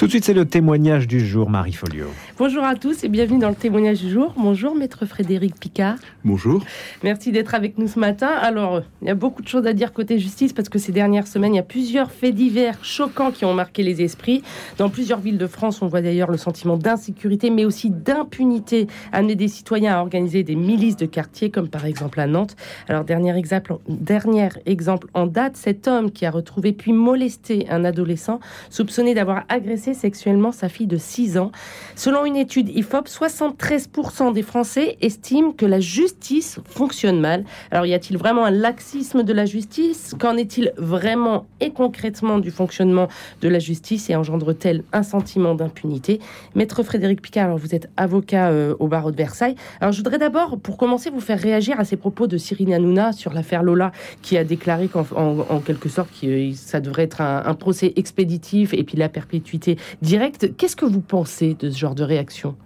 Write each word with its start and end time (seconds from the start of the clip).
Tout 0.00 0.06
de 0.06 0.12
suite, 0.12 0.24
c'est 0.24 0.32
le 0.32 0.46
témoignage 0.46 1.06
du 1.06 1.20
jour, 1.20 1.50
Marie 1.50 1.74
Folio. 1.74 2.06
Bonjour 2.38 2.64
à 2.64 2.74
tous 2.74 3.04
et 3.04 3.08
bienvenue 3.08 3.38
dans 3.38 3.50
le 3.50 3.54
témoignage 3.54 4.00
du 4.00 4.08
jour. 4.08 4.32
Bonjour, 4.38 4.74
maître 4.74 5.04
Frédéric 5.04 5.60
Picard. 5.60 5.98
Bonjour. 6.24 6.64
Merci 7.04 7.32
d'être 7.32 7.54
avec 7.54 7.76
nous 7.76 7.86
ce 7.86 7.98
matin. 7.98 8.28
Alors, 8.28 8.80
il 9.02 9.08
y 9.08 9.10
a 9.10 9.14
beaucoup 9.14 9.42
de 9.42 9.48
choses 9.48 9.66
à 9.66 9.74
dire 9.74 9.92
côté 9.92 10.18
justice 10.18 10.54
parce 10.54 10.70
que 10.70 10.78
ces 10.78 10.90
dernières 10.90 11.26
semaines, 11.26 11.52
il 11.52 11.58
y 11.58 11.60
a 11.60 11.62
plusieurs 11.62 12.12
faits 12.12 12.34
divers 12.34 12.82
choquants 12.82 13.30
qui 13.30 13.44
ont 13.44 13.52
marqué 13.52 13.82
les 13.82 14.00
esprits. 14.00 14.42
Dans 14.78 14.88
plusieurs 14.88 15.20
villes 15.20 15.36
de 15.36 15.46
France, 15.46 15.82
on 15.82 15.86
voit 15.86 16.00
d'ailleurs 16.00 16.30
le 16.30 16.38
sentiment 16.38 16.78
d'insécurité, 16.78 17.50
mais 17.50 17.66
aussi 17.66 17.90
d'impunité 17.90 18.86
amener 19.12 19.34
des 19.34 19.48
citoyens 19.48 19.96
à 19.96 20.00
organiser 20.00 20.44
des 20.44 20.56
milices 20.56 20.96
de 20.96 21.04
quartier, 21.04 21.50
comme 21.50 21.68
par 21.68 21.84
exemple 21.84 22.20
à 22.20 22.26
Nantes. 22.26 22.56
Alors, 22.88 23.04
dernier 23.04 23.36
exemple, 23.36 23.74
dernier 23.86 24.48
exemple 24.64 25.08
en 25.12 25.26
date, 25.26 25.58
cet 25.58 25.86
homme 25.88 26.10
qui 26.10 26.24
a 26.24 26.30
retrouvé 26.30 26.72
puis 26.72 26.94
molesté 26.94 27.66
un 27.68 27.84
adolescent 27.84 28.40
soupçonné 28.70 29.12
d'avoir 29.12 29.44
agressé 29.50 29.89
sexuellement 29.94 30.52
sa 30.52 30.68
fille 30.68 30.86
de 30.86 30.96
6 30.96 31.38
ans. 31.38 31.52
Selon 31.96 32.24
une 32.24 32.36
étude 32.36 32.68
IFOP, 32.68 33.08
73% 33.08 34.32
des 34.32 34.42
Français 34.42 34.96
estiment 35.00 35.52
que 35.52 35.66
la 35.66 35.80
justice 35.80 36.58
fonctionne 36.64 37.20
mal. 37.20 37.44
Alors 37.70 37.86
y 37.86 37.94
a-t-il 37.94 38.18
vraiment 38.18 38.44
un 38.44 38.50
laxisme 38.50 39.22
de 39.22 39.32
la 39.32 39.44
justice? 39.44 40.14
Qu'en 40.18 40.36
est-il 40.36 40.72
vraiment 40.76 41.46
et 41.60 41.70
concrètement 41.70 42.38
du 42.38 42.50
fonctionnement 42.50 43.08
de 43.40 43.48
la 43.48 43.58
justice? 43.58 44.10
Et 44.10 44.16
engendre-t-elle 44.16 44.84
un 44.92 45.02
sentiment 45.02 45.54
d'impunité? 45.54 46.20
Maître 46.54 46.82
Frédéric 46.82 47.22
Picard, 47.22 47.46
alors 47.46 47.58
vous 47.58 47.74
êtes 47.74 47.90
avocat 47.96 48.50
euh, 48.50 48.74
au 48.78 48.88
barreau 48.88 49.10
de 49.10 49.16
Versailles. 49.16 49.54
Alors 49.80 49.92
je 49.92 49.98
voudrais 49.98 50.18
d'abord, 50.18 50.58
pour 50.58 50.76
commencer, 50.76 51.10
vous 51.10 51.20
faire 51.20 51.38
réagir 51.38 51.78
à 51.80 51.84
ces 51.84 51.96
propos 51.96 52.26
de 52.26 52.36
Cyril 52.36 52.72
Hanouna 52.72 53.12
sur 53.12 53.32
l'affaire 53.32 53.62
Lola, 53.62 53.92
qui 54.22 54.36
a 54.36 54.44
déclaré 54.44 54.88
qu'en 54.88 55.06
en, 55.16 55.60
quelque 55.60 55.88
sorte, 55.88 56.10
euh, 56.24 56.52
ça 56.54 56.80
devrait 56.80 57.04
être 57.04 57.20
un 57.20 57.54
procès 57.54 57.92
expéditif 57.96 58.72
et 58.72 58.84
puis 58.84 58.96
la 58.96 59.08
perpétuité 59.08 59.76
direct. 60.02 60.56
Qu'est-ce 60.56 60.76
que 60.76 60.84
vous 60.84 61.00
pensez 61.00 61.54
de 61.54 61.70
ce 61.70 61.78
genre 61.78 61.94
de 61.94 62.04
réaction? 62.04 62.56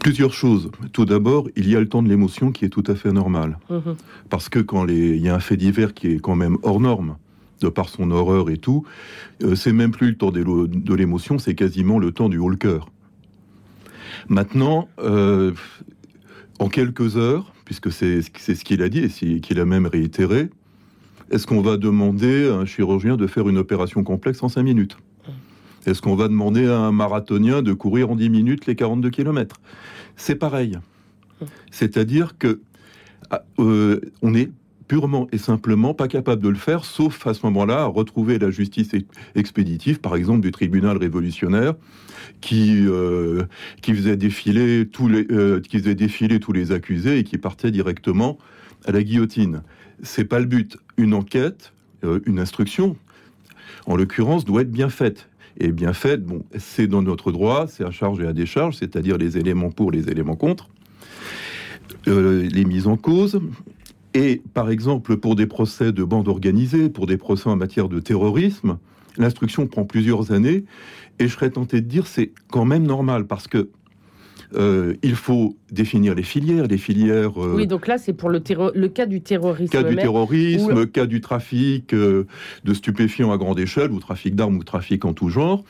Plusieurs 0.00 0.32
choses. 0.32 0.70
Tout 0.92 1.04
d'abord, 1.04 1.48
il 1.56 1.68
y 1.68 1.76
a 1.76 1.80
le 1.80 1.88
temps 1.88 2.02
de 2.02 2.08
l'émotion 2.08 2.52
qui 2.52 2.64
est 2.64 2.70
tout 2.70 2.84
à 2.86 2.94
fait 2.94 3.12
normal. 3.12 3.58
Mhm. 3.68 3.96
Parce 4.30 4.48
que 4.48 4.58
quand 4.58 4.86
il 4.88 5.16
y 5.16 5.28
a 5.28 5.34
un 5.34 5.40
fait 5.40 5.56
divers 5.56 5.92
qui 5.92 6.08
est 6.08 6.20
quand 6.20 6.36
même 6.36 6.56
hors 6.62 6.80
norme, 6.80 7.16
de 7.60 7.68
par 7.68 7.88
son 7.88 8.10
horreur 8.10 8.50
et 8.50 8.56
tout, 8.56 8.84
euh, 9.42 9.54
c'est 9.54 9.72
même 9.72 9.90
plus 9.90 10.08
le 10.08 10.16
temps 10.16 10.30
de 10.30 10.94
l'émotion, 10.94 11.38
c'est 11.38 11.54
quasiment 11.54 11.98
le 11.98 12.12
temps 12.12 12.28
du 12.28 12.38
haut 12.38 12.48
le 12.48 12.56
cœur. 12.56 12.90
Maintenant, 14.28 14.88
euh, 15.00 15.52
en 16.58 16.68
quelques 16.68 17.16
heures, 17.16 17.52
puisque 17.64 17.92
c'est 17.92 18.22
ce 18.22 18.64
qu'il 18.64 18.82
a 18.82 18.88
dit 18.88 19.10
et 19.22 19.40
qu'il 19.40 19.60
a 19.60 19.64
même 19.64 19.86
réitéré, 19.86 20.50
est-ce 21.30 21.46
qu'on 21.46 21.60
va 21.60 21.76
demander 21.76 22.48
à 22.48 22.54
un 22.54 22.66
chirurgien 22.66 23.16
de 23.16 23.26
faire 23.26 23.48
une 23.48 23.58
opération 23.58 24.02
complexe 24.02 24.42
en 24.42 24.48
5 24.48 24.62
minutes? 24.62 24.96
Est-ce 25.86 26.02
qu'on 26.02 26.16
va 26.16 26.28
demander 26.28 26.66
à 26.66 26.78
un 26.78 26.92
marathonien 26.92 27.62
de 27.62 27.72
courir 27.72 28.10
en 28.10 28.16
10 28.16 28.28
minutes 28.28 28.66
les 28.66 28.74
42 28.74 29.10
km 29.10 29.56
C'est 30.16 30.34
pareil. 30.34 30.78
C'est-à-dire 31.70 32.36
que 32.38 32.60
ah, 33.30 33.44
euh, 33.58 34.00
on 34.20 34.34
est 34.34 34.50
purement 34.88 35.28
et 35.30 35.38
simplement 35.38 35.94
pas 35.94 36.08
capable 36.08 36.42
de 36.42 36.48
le 36.48 36.56
faire, 36.56 36.84
sauf 36.84 37.24
à 37.26 37.32
ce 37.32 37.46
moment-là 37.46 37.82
à 37.82 37.86
retrouver 37.86 38.40
la 38.40 38.50
justice 38.50 38.90
expéditive, 39.36 40.00
par 40.00 40.16
exemple 40.16 40.40
du 40.40 40.50
tribunal 40.50 40.96
révolutionnaire, 40.96 41.74
qui 42.40 42.86
euh, 42.88 43.44
qui 43.82 43.92
tous 44.90 45.08
les 45.08 45.26
euh, 45.30 45.60
qui 45.60 45.78
faisait 45.78 45.94
défiler 45.94 46.40
tous 46.40 46.52
les 46.52 46.72
accusés 46.72 47.20
et 47.20 47.24
qui 47.24 47.38
partait 47.38 47.70
directement 47.70 48.36
à 48.84 48.90
la 48.90 49.02
guillotine. 49.02 49.62
C'est 50.02 50.24
pas 50.24 50.38
le 50.38 50.46
but. 50.46 50.76
Une 50.96 51.14
enquête, 51.14 51.72
euh, 52.04 52.20
une 52.26 52.38
instruction, 52.38 52.96
en 53.86 53.96
l'occurrence, 53.96 54.44
doit 54.44 54.62
être 54.62 54.70
bien 54.70 54.88
faite. 54.88 55.28
Et 55.58 55.72
bien 55.72 55.92
faite, 55.92 56.24
bon, 56.24 56.44
c'est 56.58 56.86
dans 56.86 57.02
notre 57.02 57.32
droit, 57.32 57.66
c'est 57.66 57.84
à 57.84 57.90
charge 57.90 58.20
et 58.20 58.26
à 58.26 58.32
décharge, 58.32 58.76
c'est-à-dire 58.76 59.18
les 59.18 59.36
éléments 59.36 59.70
pour, 59.70 59.90
les 59.90 60.08
éléments 60.08 60.36
contre, 60.36 60.70
euh, 62.08 62.48
les 62.50 62.64
mises 62.64 62.86
en 62.86 62.96
cause. 62.96 63.40
Et 64.14 64.42
par 64.54 64.70
exemple, 64.70 65.16
pour 65.16 65.36
des 65.36 65.46
procès 65.46 65.92
de 65.92 66.02
bande 66.02 66.28
organisée, 66.28 66.88
pour 66.88 67.06
des 67.06 67.16
procès 67.16 67.48
en 67.48 67.56
matière 67.56 67.88
de 67.88 68.00
terrorisme, 68.00 68.78
l'instruction 69.18 69.66
prend 69.66 69.84
plusieurs 69.84 70.32
années. 70.32 70.64
Et 71.18 71.28
je 71.28 71.32
serais 71.32 71.50
tenté 71.50 71.80
de 71.80 71.86
dire 71.86 72.06
c'est 72.06 72.32
quand 72.48 72.64
même 72.64 72.84
normal 72.84 73.26
parce 73.26 73.46
que 73.46 73.68
euh, 74.54 74.94
il 75.02 75.14
faut 75.14 75.56
définir 75.70 76.14
les 76.14 76.22
filières, 76.22 76.66
les 76.66 76.78
filières. 76.78 77.40
Euh, 77.42 77.54
oui, 77.54 77.66
donc 77.66 77.86
là, 77.86 77.98
c'est 77.98 78.12
pour 78.12 78.30
le, 78.30 78.42
le, 78.74 78.88
cas 78.88 79.06
du 79.06 79.20
terrorisme. 79.20 79.72
Cas 79.72 79.82
du 79.82 79.96
terrorisme, 79.96 80.86
cas 80.86 81.06
du 81.06 81.20
trafic 81.20 81.94
euh, 81.94 82.26
de 82.64 82.74
stupéfiants 82.74 83.32
à 83.32 83.38
grande 83.38 83.60
échelle, 83.60 83.92
ou 83.92 84.00
trafic 84.00 84.34
d'armes, 84.34 84.56
ou 84.56 84.64
trafic 84.64 85.04
en 85.04 85.12
tout 85.12 85.28
genre. 85.28 85.64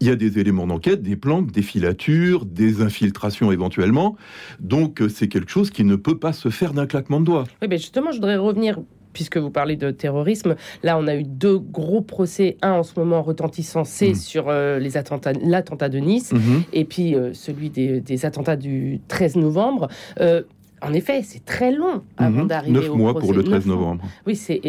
Il 0.00 0.08
y 0.08 0.10
a 0.10 0.16
des 0.16 0.38
éléments 0.38 0.66
d'enquête, 0.66 1.02
des 1.02 1.16
planques, 1.16 1.52
des 1.52 1.62
filatures, 1.62 2.46
des 2.46 2.82
infiltrations 2.82 3.52
éventuellement. 3.52 4.16
Donc, 4.58 5.00
c'est 5.08 5.28
quelque 5.28 5.50
chose 5.50 5.70
qui 5.70 5.84
ne 5.84 5.94
peut 5.94 6.18
pas 6.18 6.32
se 6.32 6.48
faire 6.48 6.72
d'un 6.72 6.86
claquement 6.86 7.20
de 7.20 7.26
doigts. 7.26 7.44
Oui, 7.62 7.68
mais 7.68 7.78
justement, 7.78 8.10
je 8.10 8.16
voudrais 8.16 8.36
revenir 8.36 8.80
puisque 9.14 9.38
vous 9.38 9.50
parlez 9.50 9.76
de 9.76 9.90
terrorisme, 9.90 10.56
là 10.82 10.98
on 10.98 11.06
a 11.06 11.14
eu 11.14 11.24
deux 11.24 11.58
gros 11.58 12.02
procès, 12.02 12.58
un 12.60 12.72
en 12.72 12.82
ce 12.82 12.98
moment 12.98 13.22
retentissant, 13.22 13.84
c'est 13.84 14.10
mmh. 14.10 14.14
sur 14.16 14.48
euh, 14.48 14.78
les 14.78 14.98
attentats, 14.98 15.32
l'attentat 15.32 15.88
de 15.88 15.98
Nice, 15.98 16.32
mmh. 16.32 16.38
et 16.74 16.84
puis 16.84 17.14
euh, 17.14 17.32
celui 17.32 17.70
des, 17.70 18.26
attentats 18.26 18.56
du 18.56 19.00
13 19.08 19.36
novembre. 19.36 19.88
Euh, 20.20 20.42
en 20.82 20.92
effet, 20.92 21.22
c'est 21.22 21.42
très 21.44 21.72
long 21.72 22.02
avant 22.18 22.44
mmh. 22.44 22.48
d'arriver 22.48 22.80
Neuf 22.80 22.90
mois 22.90 23.18
pour 23.18 23.32
le 23.32 23.42
13 23.42 23.64
novembre. 23.66 24.04
Oui, 24.26 24.36
c'est, 24.36 24.60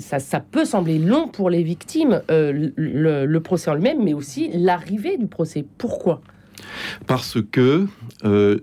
ça, 0.00 0.18
ça 0.18 0.40
peut 0.40 0.66
sembler 0.66 0.98
long 0.98 1.28
pour 1.28 1.48
les 1.48 1.62
victimes, 1.62 2.20
le, 2.28 3.24
le 3.24 3.40
procès 3.40 3.70
en 3.70 3.74
lui-même, 3.74 4.04
mais 4.04 4.12
aussi 4.12 4.50
l'arrivée 4.52 5.16
du 5.16 5.26
procès. 5.26 5.64
Pourquoi? 5.78 6.20
Parce 7.06 7.38
que 7.40 7.86
euh, 8.24 8.58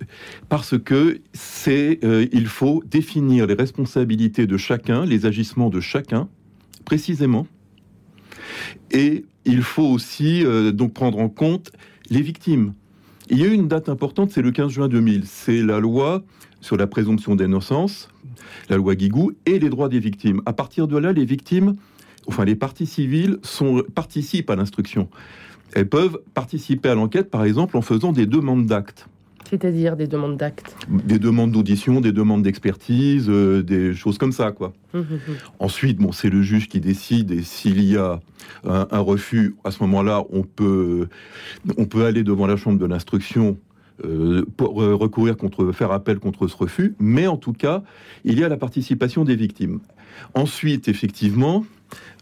parce 0.50 0.78
que 0.78 1.20
c'est 1.34 2.00
euh, 2.04 2.28
il 2.32 2.48
faut 2.48 2.84
définir 2.86 3.48
les 3.48 3.54
responsabilités 3.54 4.48
de 4.48 4.58
chacun, 4.58 5.06
les 5.06 5.26
agissements 5.26 5.70
de 5.70 5.80
chacun 5.80 6.28
précisément, 6.84 7.48
et 8.92 9.26
il 9.46 9.62
faut 9.62 9.88
aussi 9.88 10.46
euh, 10.46 10.72
donc 10.72 10.94
prendre 10.94 11.20
en 11.20 11.30
compte 11.30 11.72
les 12.10 12.22
victimes. 12.22 12.74
Il 13.30 13.40
y 13.40 13.44
a 13.44 13.48
une 13.48 13.68
date 13.68 13.90
importante, 13.90 14.32
c'est 14.32 14.44
le 14.44 14.52
15 14.52 14.72
juin 14.72 14.88
2000. 14.88 15.24
C'est 15.26 15.64
la 15.64 15.80
loi 15.80 16.24
sur 16.62 16.78
la 16.78 16.86
présomption 16.86 17.36
d'innocence, 17.36 18.10
la 18.70 18.78
loi 18.78 18.96
Guigou, 18.96 19.32
et 19.48 19.58
les 19.58 19.70
droits 19.70 19.90
des 19.90 20.00
victimes. 20.00 20.42
À 20.46 20.54
partir 20.54 20.88
de 20.88 20.98
là, 20.98 21.12
les 21.12 21.26
victimes, 21.26 21.74
enfin 22.28 22.46
les 22.46 22.56
parties 22.56 22.86
civiles, 22.86 23.40
participent 23.96 24.50
à 24.52 24.56
l'instruction 24.56 25.10
elles 25.74 25.90
peuvent 25.90 26.20
participer 26.34 26.90
à 26.90 26.96
l'enquête, 26.96 27.30
par 27.30 27.44
exemple, 27.44 27.78
en 27.78 27.82
faisant 27.82 28.12
des 28.12 28.26
demandes 28.26 28.66
d'actes. 28.66 29.08
C'est-à-dire 29.50 29.96
des 29.96 30.08
demandes 30.08 30.38
d'actes 30.38 30.76
Des 30.90 31.20
demandes 31.20 31.52
d'audition, 31.52 32.02
des 32.02 32.12
demandes 32.12 32.42
d'expertise, 32.42 33.28
euh, 33.30 33.62
des 33.62 33.94
choses 33.94 34.18
comme 34.18 34.32
ça, 34.32 34.52
quoi. 34.52 34.74
Hum, 34.94 35.02
hum, 35.02 35.20
hum. 35.28 35.36
Ensuite, 35.60 36.00
bon, 36.00 36.12
c'est 36.12 36.30
le 36.30 36.42
juge 36.42 36.68
qui 36.68 36.80
décide 36.80 37.32
et 37.32 37.44
s'il 37.44 37.84
y 37.84 37.96
a 37.96 38.20
un, 38.64 39.00
refus, 39.00 39.56
à 39.64 39.72
ce 39.72 39.84
moment-là, 39.84 40.24
on 40.32 40.44
peut, 40.44 41.08
on 41.78 41.86
peut 41.86 42.06
aller 42.06 42.24
devant 42.24 42.48
la 42.48 42.58
chambre 42.58 42.80
de 42.80 42.86
l'instruction 42.86 43.58
euh, 44.04 44.44
pour 44.58 44.82
euh, 44.82 44.96
recourir 44.96 45.38
contre, 45.38 45.72
faire 45.72 45.92
appel 45.92 46.20
contre 46.20 46.48
ce 46.48 46.56
refus, 46.56 46.96
mais 47.00 47.28
en 47.28 47.38
tout 47.38 47.54
cas, 47.54 47.84
il 48.24 48.40
y 48.40 48.44
a 48.44 48.50
la 48.50 48.58
participation 48.58 49.24
des 49.24 49.36
victimes. 49.36 49.80
Ensuite, 50.34 50.88
effectivement, 50.88 51.66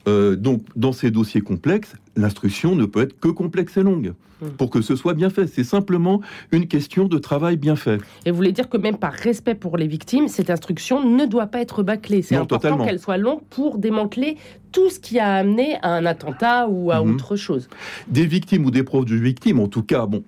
euh, 0.08 0.36
donc, 0.36 0.64
dans 0.76 0.92
ces 0.92 1.12
dossiers 1.12 1.42
complexes, 1.42 1.94
l'instruction 2.16 2.76
ne 2.76 2.86
peut 2.86 3.02
être 3.02 3.20
que 3.20 3.30
complexe 3.30 3.78
et 3.78 3.84
longue 3.84 4.14
hmm. 4.42 4.50
pour 4.58 4.70
que 4.70 4.82
ce 4.82 4.96
soit 4.96 5.14
bien 5.14 5.30
fait. 5.30 5.48
C'est 5.48 5.64
simplement 5.64 6.22
une 6.52 6.68
question 6.68 7.08
de 7.08 7.18
travail 7.18 7.58
bien 7.58 7.76
fait. 7.76 8.02
Et 8.26 8.32
vous 8.32 8.38
voulez 8.38 8.52
dire 8.52 8.70
que 8.70 8.78
même 8.78 8.98
par 8.98 9.14
respect 9.14 9.56
pour 9.56 9.78
les 9.78 9.88
victimes, 9.88 10.28
cette 10.28 10.50
instruction 10.50 11.08
ne 11.10 11.26
doit 11.26 11.48
pas 11.48 11.62
être 11.62 11.84
bâclée. 11.84 12.22
C'est 12.22 12.36
important 12.36 12.84
qu'elle 12.84 13.00
soit 13.00 13.18
longue 13.18 13.42
pour 13.50 13.78
démanteler 13.78 14.38
tout 14.72 14.90
ce 14.90 15.00
qui 15.00 15.20
a 15.20 15.36
amené 15.36 15.78
à 15.82 15.94
un 15.94 16.06
attentat 16.06 16.68
ou 16.68 16.92
à 16.92 17.02
mhm. 17.02 17.16
autre 17.16 17.36
chose. 17.36 17.70
Des 18.08 18.26
victimes 18.26 18.66
ou 18.66 18.72
des 18.72 18.84
proches 18.84 19.06
de 19.06 19.16
victimes, 19.16 19.60
en 19.60 19.68
tout 19.68 19.84
cas, 19.84 20.06
bon, 20.06 20.24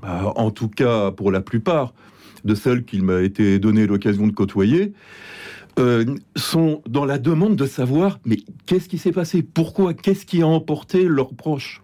bah, 0.00 0.32
en 0.36 0.50
tout 0.50 0.68
cas 0.68 1.10
pour 1.10 1.30
la 1.30 1.40
plupart 1.40 1.92
de 2.44 2.54
celles 2.54 2.84
qu'il 2.84 3.02
m'a 3.02 3.20
été 3.20 3.58
donné 3.58 3.86
l'occasion 3.86 4.26
de 4.26 4.32
côtoyer, 4.32 4.92
euh, 5.78 6.16
sont 6.36 6.82
dans 6.88 7.04
la 7.04 7.18
demande 7.18 7.56
de 7.56 7.66
savoir, 7.66 8.18
mais 8.24 8.38
qu'est-ce 8.66 8.88
qui 8.88 8.98
s'est 8.98 9.12
passé? 9.12 9.42
Pourquoi? 9.42 9.94
Qu'est-ce 9.94 10.26
qui 10.26 10.42
a 10.42 10.46
emporté 10.46 11.04
leurs 11.04 11.34
proches? 11.34 11.82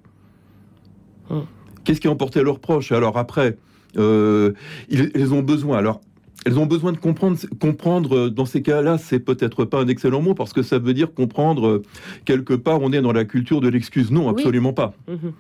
Hum. 1.31 1.47
Qu'est-ce 1.85 2.01
qui 2.01 2.09
a 2.09 2.11
emporté 2.11 2.43
leurs 2.43 2.59
proches? 2.59 2.93
Alors 2.93 3.19
après, 3.19 3.57
euh, 3.97 4.53
ils, 4.89 5.33
ont 5.33 5.43
besoin. 5.43 5.79
Alors, 5.79 6.01
elles 6.45 6.59
ont 6.59 6.67
besoin 6.67 6.93
de 6.93 6.97
comprendre. 6.97 7.39
Comprendre 7.61 8.17
euh, 8.17 8.31
dans 8.31 8.47
ces 8.47 8.63
cas-là, 8.63 8.99
c'est 8.99 9.21
peut-être 9.21 9.65
pas 9.65 9.81
un 9.81 9.87
excellent 9.87 10.23
mot 10.23 10.35
parce 10.35 10.53
que 10.53 10.63
ça 10.63 10.79
veut 10.79 10.95
dire 10.95 11.15
comprendre 11.15 11.83
quelque 12.25 12.55
part. 12.55 12.83
On 12.83 12.93
est 12.93 13.03
dans 13.03 13.13
la 13.13 13.25
culture 13.25 13.61
de 13.61 13.69
l'excuse. 13.69 14.11
Non, 14.11 14.29
absolument 14.29 14.73
pas. 14.73 14.95
Hum, 15.09 15.33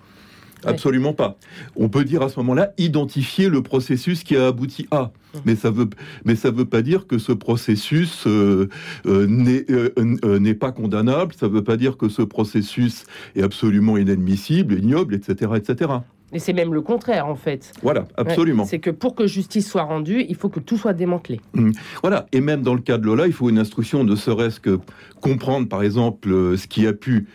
hum. 0.65 0.71
Absolument 0.71 1.13
pas. 1.13 1.37
On 1.77 1.89
peut 1.89 2.05
dire 2.05 2.23
à 2.23 2.29
ce 2.29 2.39
moment-là 2.41 2.73
identifier 2.79 3.49
le 3.49 3.63
processus 3.63 4.25
qui 4.25 4.37
a 4.37 4.49
abouti 4.49 4.87
à. 4.91 5.13
Mais 5.45 5.57
ça 5.57 5.71
veut, 5.71 5.91
mais 6.25 6.37
ça 6.37 6.53
veut 6.53 6.65
pas 6.65 6.81
dire 6.81 7.09
que 7.09 7.19
ce 7.19 7.33
processus 7.33 8.25
euh, 8.27 8.69
euh, 9.07 9.27
n'est 9.27 10.55
pas 10.55 10.71
condamnable. 10.71 11.35
Ça 11.35 11.49
veut 11.49 11.65
pas 11.65 11.77
dire 11.77 11.97
que 11.97 12.09
ce 12.09 12.23
processus 12.23 13.05
est 13.35 13.43
absolument 13.43 13.97
inadmissible, 13.97 14.79
ignoble, 14.79 15.15
etc., 15.15 15.53
etc. 15.57 15.91
Et 16.35 16.41
c'est 16.41 16.53
même 16.53 16.75
le 16.75 16.83
contraire, 16.83 17.29
en 17.29 17.37
fait. 17.37 17.73
Voilà, 17.81 18.07
absolument. 18.17 18.65
c'est 18.65 18.81
que 18.81 18.91
pour 18.91 19.15
que 19.15 19.27
justice 19.27 19.71
soit 19.71 19.85
rendue, 19.85 20.27
il 20.29 20.35
faut 20.35 20.49
que 20.49 20.59
tout 20.59 20.77
soit 20.77 20.93
démantelé. 20.93 21.41
Mmh. 21.55 21.71
Voilà, 22.03 22.27
et 22.33 22.41
même 22.41 22.63
dans 22.63 22.75
le 22.75 22.81
cas 22.81 22.99
de 22.99 23.07
Lola, 23.07 23.29
il 23.29 23.33
faut 23.33 23.49
une 23.49 23.59
instruction, 23.59 24.03
ne 24.03 24.17
serait-ce 24.17 24.59
que 24.59 24.81
comprendre, 25.21 25.69
par 25.69 25.85
exemple, 25.85 26.33
euh, 26.33 26.57
ce 26.57 26.67
qui 26.67 26.89
a 26.89 26.93
pu 26.93 27.29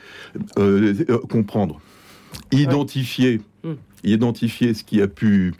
euh, 0.58 0.94
euh, 1.10 1.18
comprendre, 1.30 1.80
identifier. 2.52 3.42
Mmh. 3.64 3.74
Identifier 4.06 4.74
ce 4.74 4.86
qui 4.86 5.02
a 5.02 5.10
pu 5.10 5.54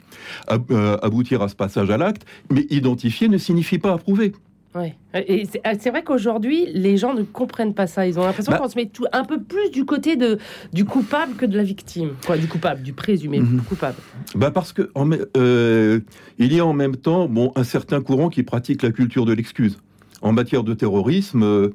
aboutir 0.48 1.42
à 1.42 1.48
ce 1.48 1.54
passage 1.54 1.90
à 1.90 1.98
l'acte, 1.98 2.24
mais 2.50 2.66
identifier 2.70 3.28
ne 3.28 3.36
signifie 3.36 3.78
pas 3.78 3.92
approuver. 3.92 4.32
Ouais. 4.74 4.94
Et 5.14 5.48
ah, 5.64 5.72
c'est 5.78 5.90
vrai 5.90 6.04
qu'aujourd'hui, 6.04 6.66
les 6.72 6.96
gens 6.96 7.12
ne 7.12 7.22
comprennent 7.22 7.74
pas 7.74 7.88
ça. 7.88 8.06
Ils 8.06 8.20
ont 8.20 8.24
l'impression 8.24 8.52
bah 8.52 8.58
qu'on 8.58 8.68
se 8.68 8.76
met 8.76 8.86
tout, 8.86 9.04
un 9.12 9.24
peu 9.24 9.40
plus 9.40 9.70
du 9.70 9.84
côté 9.84 10.14
de, 10.14 10.38
du 10.72 10.84
coupable 10.84 11.34
que 11.34 11.44
de 11.44 11.56
la 11.56 11.64
victime. 11.64 12.10
Quoi, 12.24 12.36
du 12.36 12.46
coupable, 12.46 12.82
du 12.82 12.92
présumé 12.92 13.40
mhm. 13.40 13.62
coupable. 13.62 13.96
Bah 14.36 14.52
parce 14.52 14.72
que 14.72 14.90
en, 14.94 15.10
euh, 15.36 16.00
il 16.38 16.52
y 16.52 16.60
a 16.60 16.66
en 16.66 16.72
même 16.72 16.96
temps 16.96 17.26
bon, 17.26 17.52
un 17.56 17.64
certain 17.64 18.00
courant 18.00 18.28
qui 18.28 18.44
pratique 18.44 18.82
la 18.82 18.92
culture 18.92 19.26
de 19.26 19.32
l'excuse. 19.32 19.78
En 20.22 20.32
matière 20.32 20.62
de 20.62 20.74
terrorisme, 20.74 21.42
euh, 21.42 21.70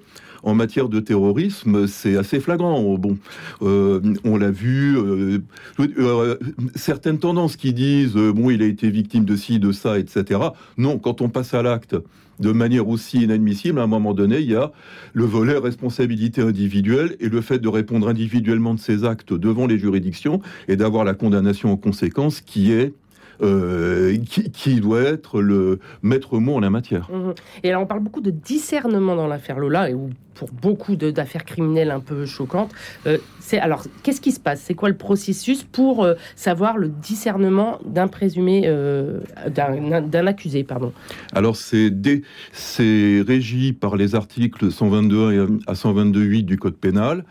en 0.46 0.54
matière 0.54 0.88
de 0.88 1.00
terrorisme, 1.00 1.88
c'est 1.88 2.16
assez 2.16 2.40
flagrant. 2.40 2.82
Bon, 2.98 3.18
euh, 3.64 4.00
on 4.24 4.38
l'a 4.38 4.52
vu, 4.52 4.96
euh, 4.96 5.40
euh, 5.80 6.38
certaines 6.76 7.18
tendances 7.18 7.58
qui 7.58 7.74
disent 7.74 8.14
bon, 8.14 8.52
il 8.52 8.62
a 8.62 8.66
été 8.66 8.90
victime 8.90 9.26
de 9.26 9.36
ci, 9.36 9.60
de 9.60 9.72
ça, 9.72 10.00
etc. 10.00 10.40
Non, 10.78 11.00
quand 11.00 11.22
on 11.22 11.30
passe 11.30 11.54
à 11.54 11.64
l'acte 11.64 11.96
de 12.40 12.52
manière 12.52 12.88
aussi 12.88 13.24
inadmissible, 13.24 13.80
à 13.80 13.84
un 13.84 13.88
moment 13.88 14.14
donné, 14.14 14.40
il 14.40 14.52
y 14.52 14.56
a 14.56 14.72
le 15.14 15.24
volet 15.24 15.58
responsabilité 15.58 16.42
individuelle 16.42 17.16
et 17.20 17.30
le 17.30 17.42
fait 17.42 17.60
de 17.60 17.68
répondre 17.68 18.08
individuellement 18.08 18.76
de 18.76 18.80
ses 18.80 19.04
actes 19.04 19.34
devant 19.34 19.66
les 19.66 19.80
juridictions 19.80 20.42
et 20.68 20.76
d'avoir 20.76 21.06
la 21.06 21.14
condamnation 21.14 21.72
en 21.72 21.78
conséquence 21.78 22.42
qui 22.42 22.72
est 22.72 22.94
euh, 23.42 24.18
qui, 24.54 24.80
doit 24.80 25.02
être 25.02 25.42
le 25.42 25.80
maître 26.02 26.40
mot 26.40 26.56
en 26.56 26.60
la 26.60 26.70
matière. 26.70 27.10
Mmh. 27.12 27.34
Et 27.64 27.70
alors 27.70 27.84
on 27.84 27.86
parle 27.86 28.02
beaucoup 28.02 28.22
de 28.22 28.32
discernement 28.32 29.16
dans 29.16 29.28
l'affaire 29.28 29.60
Lola, 29.60 29.90
et 29.90 29.96
pour 30.34 30.50
beaucoup 30.52 30.96
d'affaires 30.96 31.46
criminelles 31.46 31.92
un 31.92 32.00
peu 32.00 32.26
choquantes. 32.26 32.72
Euh, 33.08 33.18
c'est 33.40 33.60
alors 33.60 33.84
qu'est-ce 34.04 34.22
qui 34.22 34.32
se 34.32 34.40
passe? 34.40 34.62
C'est 34.62 34.74
quoi 34.74 34.90
le 34.90 34.98
processus 34.98 35.64
pour 35.64 36.04
euh, 36.04 36.16
savoir 36.36 36.78
le 36.78 36.90
discernement 36.90 37.80
d'un 37.86 38.08
présumé, 38.08 38.62
d'un 39.48 40.28
accusé, 40.28 40.64
pardon? 40.64 40.94
Alors 41.34 41.56
c'est 41.56 41.92
c'est 42.52 43.24
régi 43.26 43.74
par 43.74 43.96
les 43.96 44.16
articles 44.16 44.72
122 44.72 45.60
à 45.68 45.74
122.8 45.74 46.44
du 46.44 46.58
Code 46.58 46.76
pénal. 46.76 47.26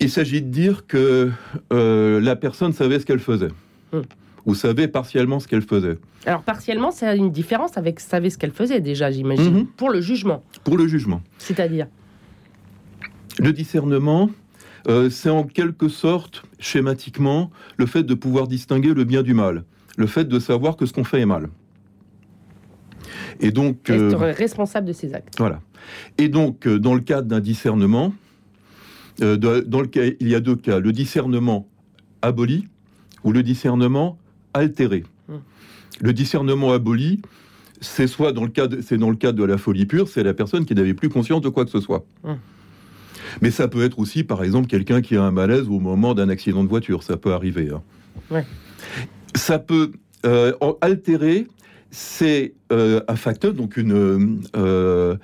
Il 0.00 0.10
s'agit 0.10 0.42
de 0.42 0.48
dire 0.48 0.86
que 0.86 1.30
la 1.70 2.36
personne 2.36 2.72
savait 2.72 2.98
ce 2.98 3.06
qu'elle 3.06 3.20
faisait. 3.20 3.50
Mmh 3.92 4.00
ou 4.46 4.54
savait 4.54 4.88
partiellement 4.88 5.40
ce 5.40 5.48
qu'elle 5.48 5.62
faisait. 5.62 5.98
Alors 6.24 6.42
partiellement, 6.42 6.92
c'est 6.92 7.16
une 7.16 7.30
différence 7.30 7.76
avec 7.76 8.00
savait 8.00 8.30
ce 8.30 8.38
qu'elle 8.38 8.52
faisait 8.52 8.80
déjà, 8.80 9.10
j'imagine, 9.10 9.54
mhm. 9.54 9.66
pour 9.66 9.90
le 9.90 10.00
jugement. 10.00 10.44
Pour 10.64 10.78
le 10.78 10.86
jugement. 10.86 11.20
C'est-à-dire 11.38 11.88
Le 13.38 13.52
discernement, 13.52 14.30
euh, 14.88 15.10
c'est 15.10 15.30
en 15.30 15.42
quelque 15.42 15.88
sorte, 15.88 16.44
schématiquement, 16.60 17.50
le 17.76 17.86
fait 17.86 18.04
de 18.04 18.14
pouvoir 18.14 18.46
distinguer 18.46 18.94
le 18.94 19.04
bien 19.04 19.22
du 19.22 19.34
mal, 19.34 19.64
le 19.96 20.06
fait 20.06 20.24
de 20.24 20.38
savoir 20.38 20.76
que 20.76 20.86
ce 20.86 20.92
qu'on 20.92 21.04
fait 21.04 21.20
est 21.20 21.26
mal. 21.26 21.48
Et 23.40 23.50
donc, 23.50 23.90
être 23.90 24.22
euh, 24.22 24.32
responsable 24.32 24.86
de 24.86 24.92
ses 24.92 25.12
actes. 25.12 25.34
Voilà. 25.38 25.60
Et 26.18 26.28
donc, 26.28 26.66
euh, 26.66 26.78
dans 26.78 26.94
le 26.94 27.00
cadre 27.00 27.28
d'un 27.28 27.40
discernement, 27.40 28.14
dans 29.18 29.80
le 29.80 29.86
cas, 29.86 30.02
il 30.20 30.28
y 30.28 30.34
a 30.34 30.40
deux 30.40 30.56
cas 30.56 30.78
le 30.78 30.92
discernement 30.92 31.66
aboli 32.20 32.68
ou 33.24 33.32
le 33.32 33.42
discernement 33.42 34.18
altéré. 34.56 35.04
Hum. 35.28 35.40
Le 36.00 36.12
discernement 36.12 36.72
aboli, 36.72 37.20
c'est 37.80 38.06
soit 38.06 38.32
dans 38.32 38.44
le 38.44 38.50
cadre, 38.50 38.78
c'est 38.82 38.98
dans 38.98 39.10
le 39.10 39.16
de 39.16 39.44
la 39.44 39.58
folie 39.58 39.86
pure, 39.86 40.08
c'est 40.08 40.22
la 40.22 40.34
personne 40.34 40.64
qui 40.64 40.74
n'avait 40.74 40.94
plus 40.94 41.08
conscience 41.08 41.40
de 41.40 41.48
quoi 41.48 41.64
que 41.64 41.70
ce 41.70 41.80
soit. 41.80 42.04
Hum. 42.24 42.38
Mais 43.42 43.50
ça 43.50 43.68
peut 43.68 43.84
être 43.84 43.98
aussi, 43.98 44.24
par 44.24 44.42
exemple, 44.42 44.66
quelqu'un 44.66 45.02
qui 45.02 45.16
a 45.16 45.22
un 45.22 45.30
malaise 45.30 45.68
au 45.68 45.80
moment 45.80 46.14
d'un 46.14 46.28
accident 46.28 46.62
de 46.64 46.68
voiture. 46.68 47.02
Ça 47.02 47.16
peut 47.16 47.32
arriver. 47.32 47.70
Hein. 48.30 48.42
Ça 49.34 49.58
peut 49.58 49.92
euh, 50.24 50.52
altérer. 50.80 51.46
C'est 51.90 52.54
euh, 52.72 53.00
un 53.08 53.16
facteur, 53.16 53.54
donc 53.54 53.76
une, 53.76 54.42
euh, 54.56 55.16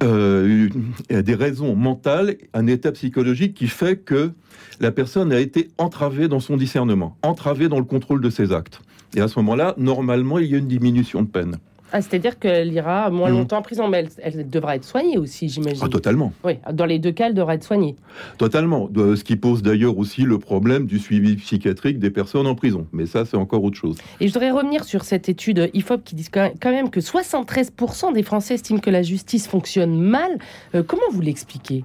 des 0.00 1.34
raisons 1.34 1.74
mentales, 1.74 2.36
un 2.52 2.66
état 2.66 2.92
psychologique 2.92 3.54
qui 3.54 3.68
fait 3.68 3.96
que 3.96 4.32
la 4.80 4.92
personne 4.92 5.32
a 5.32 5.40
été 5.40 5.70
entravée 5.78 6.28
dans 6.28 6.40
son 6.40 6.56
discernement, 6.56 7.16
entravée 7.22 7.68
dans 7.68 7.78
le 7.78 7.84
contrôle 7.84 8.20
de 8.20 8.30
ses 8.30 8.52
actes. 8.52 8.80
Et 9.14 9.20
à 9.20 9.28
ce 9.28 9.38
moment-là, 9.38 9.74
normalement, 9.76 10.38
il 10.38 10.50
y 10.50 10.54
a 10.54 10.58
une 10.58 10.68
diminution 10.68 11.22
de 11.22 11.28
peine. 11.28 11.56
Ah, 11.96 12.02
c'est-à-dire 12.02 12.40
qu'elle 12.40 12.72
ira 12.72 13.08
moins 13.08 13.30
mmh. 13.30 13.34
longtemps 13.34 13.58
en 13.58 13.62
prison, 13.62 13.86
mais 13.86 14.08
elle, 14.20 14.50
devra 14.50 14.74
être 14.74 14.82
soignée 14.82 15.16
aussi, 15.16 15.48
j'imagine. 15.48 15.80
Ah, 15.80 15.88
totalement. 15.88 16.32
Oui, 16.42 16.54
dans 16.72 16.86
les 16.86 16.98
deux 16.98 17.12
cas, 17.12 17.28
elle 17.28 17.34
devra 17.34 17.54
être 17.54 17.62
soignée. 17.62 17.94
Totalement. 18.36 18.90
Ce 18.96 19.22
qui 19.22 19.36
pose 19.36 19.62
d'ailleurs 19.62 19.96
aussi 19.96 20.22
le 20.22 20.40
problème 20.40 20.86
du 20.86 20.98
suivi 20.98 21.36
psychiatrique 21.36 22.00
des 22.00 22.10
personnes 22.10 22.48
en 22.48 22.56
prison. 22.56 22.88
Mais 22.90 23.06
ça, 23.06 23.24
c'est 23.24 23.36
encore 23.36 23.62
autre 23.62 23.76
chose. 23.76 23.96
Et 24.18 24.26
je 24.26 24.32
voudrais 24.32 24.50
revenir 24.50 24.82
sur 24.82 25.04
cette 25.04 25.28
étude 25.28 25.70
IFOP 25.72 26.02
qui 26.02 26.16
dit 26.16 26.26
quand 26.32 26.50
même 26.64 26.90
que 26.90 26.98
73% 26.98 28.12
des 28.12 28.24
Français 28.24 28.54
estiment 28.54 28.80
que 28.80 28.90
la 28.90 29.02
justice 29.02 29.46
fonctionne 29.46 29.96
mal. 29.96 30.40
Euh, 30.74 30.82
comment 30.82 31.06
vous 31.12 31.20
l'expliquez? 31.20 31.84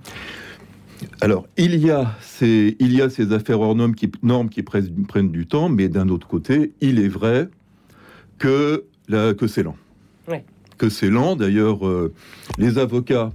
Alors, 1.21 1.45
il 1.55 1.75
y, 1.75 1.91
a 1.91 2.15
ces, 2.19 2.75
il 2.79 2.95
y 2.95 3.03
a 3.03 3.11
ces 3.11 3.31
affaires 3.31 3.61
hors 3.61 3.75
normes 3.75 3.93
qui, 3.93 4.11
normes 4.23 4.49
qui 4.49 4.63
prennent, 4.63 5.29
du 5.29 5.45
temps, 5.45 5.69
mais 5.69 5.87
d'un 5.87 6.09
autre 6.09 6.27
côté, 6.27 6.73
il 6.81 6.99
est 6.99 7.07
vrai 7.07 7.47
que, 8.39 8.85
que 9.07 9.45
c'est 9.45 9.61
lent. 9.61 9.75
Que 10.79 10.89
c'est 10.89 11.09
lent. 11.09 11.35
D'ailleurs, 11.35 11.85
euh, 11.85 12.13
les 12.57 12.77
avocats, 12.77 13.33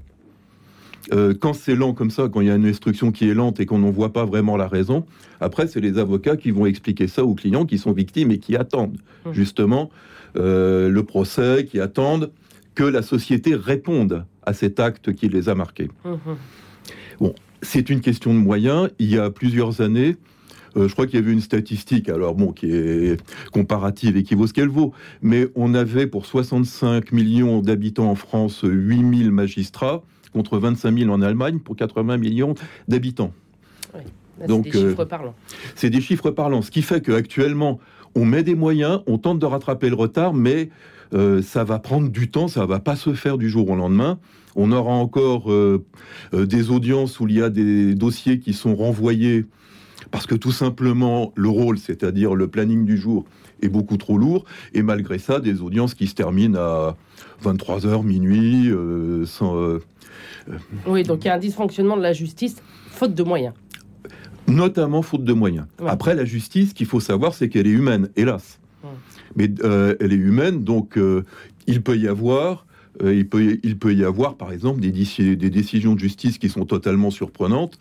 euh, 1.12 1.34
quand 1.38 1.52
c'est 1.52 1.74
lent 1.74 1.92
comme 1.92 2.10
ça, 2.10 2.30
quand 2.32 2.40
il 2.40 2.46
y 2.46 2.50
a 2.50 2.54
une 2.54 2.64
instruction 2.64 3.12
qui 3.12 3.28
est 3.28 3.34
lente 3.34 3.60
et 3.60 3.66
qu'on 3.66 3.80
n'en 3.80 3.90
voit 3.90 4.14
pas 4.14 4.24
vraiment 4.24 4.56
la 4.56 4.66
raison, 4.66 5.04
après, 5.40 5.68
c'est 5.68 5.80
les 5.80 5.98
avocats 5.98 6.38
qui 6.38 6.50
vont 6.50 6.64
expliquer 6.64 7.06
ça 7.06 7.22
aux 7.22 7.34
clients 7.34 7.66
qui 7.66 7.76
sont 7.76 7.92
victimes 7.92 8.30
et 8.30 8.38
qui 8.38 8.56
attendent 8.56 8.96
mmh. 9.26 9.32
justement 9.32 9.90
euh, 10.36 10.88
le 10.88 11.02
procès, 11.02 11.68
qui 11.70 11.80
attendent 11.80 12.30
que 12.74 12.84
la 12.84 13.02
société 13.02 13.54
réponde 13.54 14.24
à 14.46 14.54
cet 14.54 14.80
acte 14.80 15.12
qui 15.12 15.28
les 15.28 15.50
a 15.50 15.54
marqués. 15.54 15.90
Mmh. 16.06 16.14
Bon, 17.20 17.34
c'est 17.60 17.90
une 17.90 18.00
question 18.00 18.32
de 18.32 18.38
moyens. 18.38 18.88
Il 18.98 19.10
y 19.10 19.18
a 19.18 19.28
plusieurs 19.28 19.82
années, 19.82 20.16
je 20.76 20.92
crois 20.92 21.06
qu'il 21.06 21.20
y 21.20 21.22
avait 21.22 21.32
une 21.32 21.40
statistique, 21.40 22.08
alors 22.08 22.34
bon, 22.34 22.52
qui 22.52 22.70
est 22.72 23.20
comparative 23.52 24.16
et 24.16 24.22
qui 24.22 24.34
vaut 24.34 24.46
ce 24.46 24.52
qu'elle 24.52 24.68
vaut, 24.68 24.92
mais 25.22 25.48
on 25.54 25.74
avait 25.74 26.06
pour 26.06 26.26
65 26.26 27.12
millions 27.12 27.60
d'habitants 27.60 28.10
en 28.10 28.14
France 28.14 28.60
8000 28.64 29.30
magistrats 29.30 30.02
contre 30.32 30.58
25 30.58 30.98
000 30.98 31.10
en 31.10 31.22
Allemagne 31.22 31.58
pour 31.58 31.76
80 31.76 32.16
millions 32.16 32.54
d'habitants. 32.88 33.32
Donc, 34.48 34.66
c'est 34.72 34.72
des 34.72 34.88
chiffres 34.88 35.00
euh, 35.00 35.06
parlants. 35.06 35.34
C'est 35.76 35.90
des 35.90 36.00
chiffres 36.00 36.30
parlants, 36.30 36.62
ce 36.62 36.70
qui 36.72 36.82
fait 36.82 37.00
qu'actuellement, 37.00 37.78
on 38.16 38.24
met 38.24 38.42
des 38.42 38.54
moyens, 38.54 39.00
on 39.06 39.18
tente 39.18 39.38
de 39.38 39.46
rattraper 39.46 39.88
le 39.88 39.94
retard, 39.94 40.34
mais 40.34 40.70
euh, 41.12 41.42
ça 41.42 41.64
va 41.64 41.78
prendre 41.78 42.08
du 42.08 42.30
temps, 42.30 42.48
ça 42.48 42.66
va 42.66 42.80
pas 42.80 42.96
se 42.96 43.14
faire 43.14 43.38
du 43.38 43.48
jour 43.48 43.68
au 43.70 43.76
lendemain. 43.76 44.18
On 44.56 44.72
aura 44.72 44.92
encore 44.92 45.50
euh, 45.52 45.84
euh, 46.32 46.46
des 46.46 46.70
audiences 46.70 47.20
où 47.20 47.28
il 47.28 47.34
y 47.34 47.42
a 47.42 47.50
des 47.50 47.94
dossiers 47.94 48.38
qui 48.38 48.52
sont 48.52 48.74
renvoyés 48.74 49.46
parce 50.10 50.26
que 50.26 50.34
tout 50.34 50.52
simplement 50.52 51.32
le 51.36 51.48
rôle, 51.48 51.78
c'est-à-dire 51.78 52.34
le 52.34 52.48
planning 52.48 52.84
du 52.84 52.96
jour, 52.96 53.24
est 53.62 53.68
beaucoup 53.68 53.96
trop 53.96 54.18
lourd. 54.18 54.44
Et 54.72 54.82
malgré 54.82 55.18
ça, 55.18 55.40
des 55.40 55.62
audiences 55.62 55.94
qui 55.94 56.06
se 56.06 56.14
terminent 56.14 56.58
à 56.58 56.96
23h, 57.44 58.04
minuit. 58.04 58.70
Euh, 58.70 59.24
sans, 59.26 59.78
oui, 60.86 61.02
donc 61.02 61.24
il 61.24 61.28
y 61.28 61.30
a 61.30 61.34
un 61.34 61.38
dysfonctionnement 61.38 61.96
de 61.96 62.02
la 62.02 62.12
justice, 62.12 62.56
faute 62.90 63.14
de 63.14 63.22
moyens. 63.22 63.54
Notamment 64.46 65.02
faute 65.02 65.24
de 65.24 65.32
moyens. 65.32 65.66
Après, 65.86 66.14
la 66.14 66.24
justice, 66.24 66.70
ce 66.70 66.74
qu'il 66.74 66.86
faut 66.86 67.00
savoir, 67.00 67.34
c'est 67.34 67.48
qu'elle 67.48 67.66
est 67.66 67.70
humaine, 67.70 68.10
hélas. 68.16 68.58
Mais 69.36 69.50
elle 70.00 70.12
est 70.12 70.16
humaine, 70.16 70.64
donc 70.64 70.98
il 71.66 71.82
peut 71.82 71.96
y 71.96 72.06
avoir 72.06 72.66
euh, 73.02 73.14
il, 73.14 73.28
peut, 73.28 73.58
il 73.62 73.78
peut 73.78 73.94
y 73.94 74.04
avoir, 74.04 74.36
par 74.36 74.52
exemple, 74.52 74.80
des, 74.80 74.90
des, 74.92 75.50
décisions 75.50 75.94
de 75.94 76.00
justice 76.00 76.38
qui 76.38 76.48
sont 76.48 76.64
totalement 76.64 77.10
surprenantes, 77.10 77.78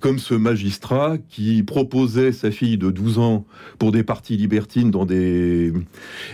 comme 0.00 0.18
ce 0.18 0.34
magistrat 0.34 1.16
qui 1.28 1.62
proposait 1.62 2.32
sa 2.32 2.50
fille 2.50 2.78
de 2.78 2.90
12 2.90 3.18
ans 3.18 3.44
pour 3.78 3.92
des 3.92 4.02
parties 4.02 4.36
libertines 4.36 4.90
dans 4.90 5.06
des... 5.06 5.72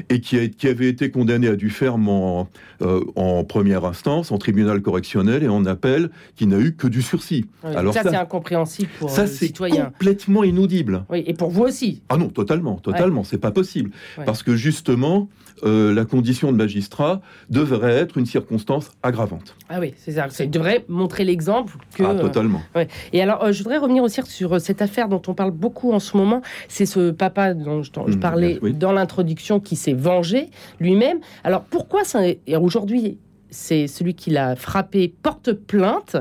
et 0.09 0.21
qui, 0.21 0.39
a, 0.39 0.49
qui 0.49 0.69
avait 0.69 0.89
été 0.89 1.11
condamné 1.11 1.49
à 1.49 1.57
du 1.57 1.71
ferme 1.71 2.09
en, 2.09 2.49
euh, 2.83 3.05
en 3.17 3.45
première 3.45 3.85
instance, 3.85 4.33
en 4.33 4.39
tribunal 4.39 4.83
correctionnel 4.83 5.43
et 5.43 5.49
en 5.49 5.65
appel, 5.67 6.11
qui 6.37 6.47
n'a 6.47 6.59
eu 6.59 6.75
que 6.75 6.87
du 6.87 7.03
sursis. 7.03 7.47
Alors 7.63 7.95
ça, 7.95 8.03
c'est 8.03 8.17
incompréhensible 8.17 8.91
pour 8.99 9.11
ça, 9.11 9.27
c'est 9.27 9.57
complètement 9.57 10.45
inaudible. 10.45 11.05
Oui, 11.11 11.23
et 11.27 11.35
pour 11.35 11.51
vous 11.51 11.63
aussi. 11.63 12.03
Ah 12.09 12.17
non, 12.17 12.29
totalement, 12.29 12.77
totalement, 12.77 13.25
c'est 13.25 13.39
pas 13.39 13.51
possible. 13.51 13.91
Parce 14.27 14.43
que 14.43 14.57
justement, 14.57 15.29
euh, 15.65 15.93
la 15.95 16.05
condition 16.05 16.53
de 16.53 16.57
magistrat 16.57 17.21
devrait 17.51 17.95
être 17.95 18.19
une 18.19 18.27
circonstance 18.27 18.91
aggravante. 19.03 19.57
Ah 19.69 19.81
oui, 19.81 19.95
c'est 19.97 20.13
ça. 20.13 20.29
Ça 20.31 20.47
devrait 20.47 20.85
montrer 20.89 21.25
l'exemple 21.25 21.77
que. 21.95 22.03
Ah, 22.03 22.15
totalement. 22.15 22.63
Euh, 22.77 22.85
Et 23.13 23.23
alors, 23.23 23.45
euh, 23.45 23.53
je 23.53 23.63
voudrais 23.63 23.79
revenir 23.79 24.03
aussi 24.03 24.21
sur 24.25 24.61
cette 24.61 24.83
affaire 24.83 25.09
dont 25.09 25.23
on 25.27 25.35
parle 25.35 25.51
beaucoup 25.51 25.93
en 25.93 26.01
ce 26.01 26.17
moment. 26.17 26.43
C'est 26.69 26.87
ce 26.87 27.11
papa 27.11 27.55
dont 27.55 27.83
je, 27.83 27.91
mmh, 27.91 28.21
parlais 28.21 28.59
dans 28.75 28.93
l'introduction 28.93 29.61
qui 29.61 29.77
s'est 29.77 29.95
vengé 29.95 30.51
lui-même. 30.81 31.19
Alors, 31.45 31.63
pourquoi 31.63 32.05
ça. 32.05 32.21
Aujourd'hui, 32.61 33.19
c'est 33.51 33.87
celui 33.87 34.15
qui 34.15 34.31
l'a 34.31 34.57
frappé 34.57 35.13
porte 35.23 35.53
plainte 35.53 36.17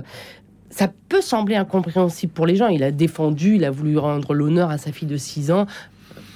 ça 0.70 0.92
peut 1.10 1.22
sembler 1.22 1.56
incompréhensible 1.56 2.32
pour 2.34 2.46
les 2.46 2.56
gens. 2.56 2.68
Il 2.68 2.84
a 2.84 2.92
défendu, 2.92 3.56
il 3.56 3.66
a 3.66 3.72
voulu 3.72 3.98
rendre 3.98 4.36
l'honneur 4.36 4.70
à 4.70 4.78
sa 4.78 4.92
fille 4.92 5.08
de 5.08 5.18
6 5.18 5.50
ans. 5.50 5.66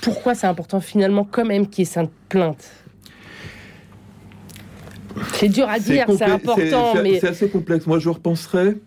Pourquoi 0.02 0.34
c'est 0.34 0.48
important 0.48 0.80
finalement 0.80 1.28
quand 1.30 1.46
même 1.46 1.68
qu'il 1.68 1.84
y 1.84 1.88
ait 1.88 1.92
cette 1.92 2.10
plainte? 2.28 2.72
C'est 5.34 5.50
dur 5.50 5.68
à 5.68 5.80
dire, 5.80 6.06
c'est 6.18 6.24
important, 6.24 6.96
mais... 7.02 7.20
C'est 7.20 7.28
assez 7.28 7.50
complexe. 7.50 7.88
Moi, 7.88 8.00
je 8.00 8.10
repenserais... 8.10 8.78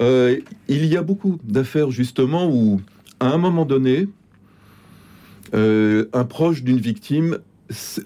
Euh, 0.00 0.38
il 0.68 0.86
y 0.86 0.96
a 0.96 1.02
beaucoup 1.02 1.38
d'affaires, 1.42 1.90
justement, 1.90 2.48
où, 2.48 2.80
à 3.20 3.32
un 3.32 3.38
moment 3.38 3.64
donné, 3.64 4.08
euh, 5.54 6.06
un 6.12 6.24
proche 6.24 6.62
d'une 6.62 6.78
victime 6.78 7.38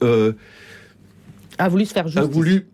euh, 0.02 0.32
a 1.58 1.68
voulu 1.68 1.84
se 1.84 1.92
faire 1.92 2.08
justice. 2.08 2.22
A 2.22 2.26
voulu, 2.26 2.66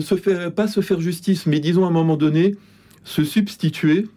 se 0.00 0.16
faire, 0.16 0.52
pas 0.52 0.66
se 0.66 0.80
faire 0.80 1.00
justice, 1.00 1.46
mais 1.46 1.60
disons, 1.60 1.84
à 1.84 1.88
un 1.88 1.92
moment 1.92 2.16
donné, 2.16 2.54
se 3.04 3.22
substituer, 3.22 4.08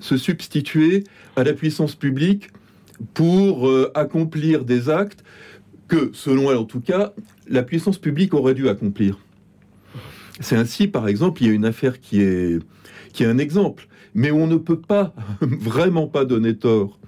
se 0.00 0.16
substituer 0.16 1.04
à 1.36 1.44
la 1.44 1.52
puissance 1.52 1.94
publique 1.94 2.48
pour 3.14 3.70
accomplir 3.94 4.64
des 4.64 4.90
actes 4.90 5.24
que, 5.90 6.10
selon 6.14 6.50
elle 6.50 6.56
en 6.56 6.64
tout 6.64 6.80
cas, 6.80 7.12
la 7.48 7.62
puissance 7.62 7.98
publique 7.98 8.32
aurait 8.32 8.54
dû 8.54 8.68
accomplir. 8.68 9.18
C'est 10.40 10.56
ainsi, 10.56 10.88
par 10.88 11.08
exemple, 11.08 11.42
il 11.42 11.48
y 11.48 11.50
a 11.50 11.52
une 11.52 11.66
affaire 11.66 12.00
qui 12.00 12.22
est, 12.22 12.58
qui 13.12 13.24
est 13.24 13.26
un 13.26 13.36
exemple, 13.36 13.88
mais 14.14 14.30
on 14.30 14.46
ne 14.46 14.56
peut 14.56 14.80
pas, 14.80 15.12
vraiment 15.40 16.06
pas 16.06 16.24
donner 16.24 16.56
tort 16.56 16.98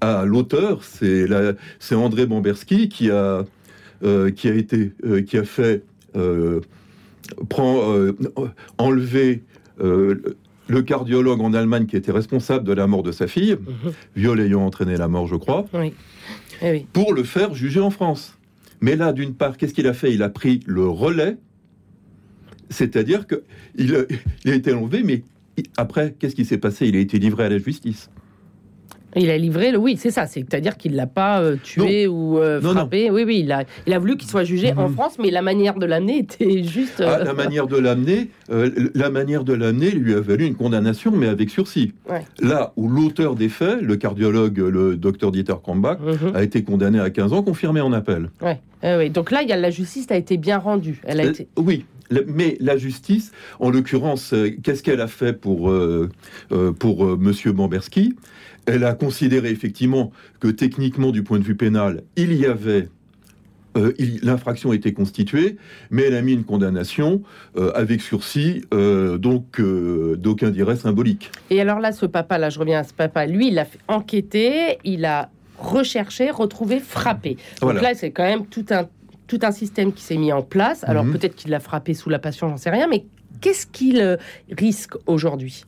à 0.00 0.24
l'auteur. 0.24 0.82
C'est 0.84 1.94
André 1.94 2.26
Bamberski 2.26 2.88
qui 2.88 3.10
a, 3.10 3.44
euh, 4.04 4.30
qui 4.30 4.48
a 4.48 4.54
été, 4.54 4.92
euh, 5.04 5.22
qui 5.22 5.36
a 5.36 5.44
fait 5.44 5.84
euh, 6.16 6.60
prend, 7.48 7.94
enlever 8.78 9.42
le 10.72 10.80
cardiologue 10.80 11.42
en 11.42 11.52
Allemagne 11.52 11.84
qui 11.84 11.96
était 11.96 12.12
responsable 12.12 12.64
de 12.64 12.72
la 12.72 12.86
mort 12.86 13.02
de 13.02 13.12
sa 13.12 13.26
fille, 13.26 13.52
mhm. 13.52 13.92
viol 14.16 14.40
ayant 14.40 14.64
entraîné 14.64 14.96
la 14.96 15.06
mort, 15.06 15.26
je 15.26 15.36
crois. 15.36 15.66
Oui. 15.74 15.92
Eh 16.62 16.86
pour 16.92 17.12
le 17.12 17.24
faire 17.24 17.54
juger 17.54 17.80
en 17.80 17.90
France. 17.90 18.38
Mais 18.80 18.96
là, 18.96 19.12
d'une 19.12 19.34
part, 19.34 19.56
qu'est-ce 19.56 19.74
qu'il 19.74 19.86
a 19.86 19.92
fait? 19.92 20.14
Il 20.14 20.22
a 20.22 20.30
pris 20.30 20.60
le 20.66 20.88
relais, 20.88 21.36
c'est-à-dire 22.70 23.26
qu'il 23.26 24.06
a 24.46 24.54
été 24.54 24.72
enlevé, 24.72 25.02
mais 25.02 25.22
après, 25.76 26.14
qu'est-ce 26.18 26.34
qui 26.34 26.46
s'est 26.46 26.58
passé? 26.58 26.86
Il 26.86 26.96
a 26.96 27.00
été 27.00 27.18
livré 27.18 27.44
à 27.44 27.48
la 27.50 27.58
justice. 27.58 28.08
Il 29.16 29.30
a 29.30 29.36
livré 29.36 29.70
le 29.70 29.78
oui, 29.78 29.96
c'est 29.98 30.10
ça. 30.10 30.26
C'est-à-dire 30.26 30.76
qu'il 30.76 30.94
l'a 30.94 31.06
pas 31.06 31.40
euh, 31.40 31.56
tué 31.62 32.06
ou 32.06 32.38
euh, 32.38 32.60
frappé. 32.60 33.10
Oui, 33.10 33.24
oui, 33.26 33.40
il 33.44 33.52
a, 33.52 33.64
il 33.86 33.92
a 33.92 33.98
voulu 33.98 34.16
qu'il 34.16 34.28
soit 34.28 34.44
jugé 34.44 34.72
en 34.72 34.88
mhm. 34.88 34.94
France, 34.94 35.16
mais 35.18 35.30
la 35.30 35.42
manière 35.42 35.74
de 35.74 35.86
l'amener 35.86 36.18
était 36.18 36.62
juste. 36.62 37.00
Ah, 37.00 37.18
la 37.24 37.30
euh, 37.30 37.34
manière 37.34 37.66
de 37.66 37.76
l'amener, 37.76 38.30
la 38.48 39.10
manière 39.10 39.44
de 39.44 39.52
l'amener 39.52 39.90
lui 39.90 40.14
a 40.14 40.20
valu 40.20 40.46
une 40.46 40.54
condamnation, 40.54 41.12
mais 41.12 41.28
avec 41.28 41.50
sursis. 41.50 41.92
Là 42.40 42.72
où 42.76 42.88
l'auteur 42.88 43.34
des 43.34 43.48
faits, 43.48 43.80
le 43.82 43.96
cardiologue, 43.96 44.58
le 44.58 44.96
docteur 44.96 45.32
Dieter 45.32 45.54
Krambach, 45.62 45.98
mhm. 46.00 46.34
a 46.34 46.42
été 46.42 46.62
condamné 46.62 47.00
à 47.00 47.10
15 47.10 47.32
ans, 47.32 47.42
confirmé 47.42 47.80
en 47.80 47.92
appel. 47.92 48.30
Ouais. 48.40 48.60
oui. 48.82 49.10
Donc 49.10 49.30
là, 49.30 49.42
il 49.42 49.48
y 49.48 49.52
a, 49.52 49.56
la 49.56 49.70
justice 49.70 50.06
a 50.10 50.16
été 50.16 50.36
bien 50.36 50.58
rendue. 50.58 51.00
Elle 51.04 51.20
a 51.20 51.24
été... 51.24 51.48
Oui, 51.56 51.84
mais 52.26 52.56
la 52.60 52.76
justice, 52.76 53.32
en 53.60 53.70
l'occurrence, 53.70 54.34
qu'est-ce 54.62 54.82
qu'elle 54.82 55.00
a 55.00 55.08
fait 55.08 55.32
pour, 55.32 55.72
pour 56.78 57.18
Monsieur 57.18 57.52
Bamberski? 57.52 58.14
Elle 58.66 58.84
a 58.84 58.94
considéré 58.94 59.50
effectivement 59.50 60.12
que 60.40 60.48
techniquement, 60.48 61.10
du 61.10 61.22
point 61.22 61.38
de 61.38 61.44
vue 61.44 61.56
pénal, 61.56 62.02
il 62.16 62.32
y 62.34 62.46
avait 62.46 62.88
euh, 63.76 63.92
l'infraction 64.22 64.72
était 64.72 64.92
constituée, 64.92 65.56
mais 65.90 66.02
elle 66.02 66.14
a 66.14 66.22
mis 66.22 66.32
une 66.32 66.44
condamnation 66.44 67.22
euh, 67.56 67.72
avec 67.74 68.02
sursis, 68.02 68.62
euh, 68.74 69.16
donc 69.16 69.60
d'aucun 69.60 70.50
dirait 70.50 70.76
symbolique. 70.76 71.30
Et 71.50 71.60
alors 71.60 71.80
là, 71.80 71.92
ce 71.92 72.06
papa, 72.06 72.38
là, 72.38 72.50
je 72.50 72.58
reviens 72.58 72.80
à 72.80 72.84
ce 72.84 72.92
papa, 72.92 73.26
lui, 73.26 73.48
il 73.48 73.58
a 73.58 73.64
fait 73.64 73.78
enquêter, 73.88 74.78
il 74.84 75.04
a 75.04 75.30
recherché, 75.58 76.30
retrouvé, 76.30 76.80
frappé. 76.80 77.36
Donc 77.60 77.80
là, 77.80 77.94
c'est 77.94 78.10
quand 78.10 78.24
même 78.24 78.46
tout 78.46 78.66
un, 78.70 78.88
tout 79.38 79.46
un 79.46 79.52
système 79.52 79.92
qui 79.92 80.02
s'est 80.02 80.18
mis 80.18 80.32
en 80.32 80.42
place. 80.42 80.84
Alors 80.84 81.04
mhm. 81.04 81.12
peut-être 81.12 81.34
qu'il 81.34 81.50
l'a 81.50 81.60
frappé 81.60 81.94
sous 81.94 82.10
la 82.10 82.18
passion, 82.18 82.48
j'en 82.48 82.58
sais 82.58 82.70
rien, 82.70 82.86
mais 82.86 83.04
qu'est-ce 83.40 83.66
qu'il 83.66 84.18
risque 84.50 84.94
aujourd'hui? 85.06 85.64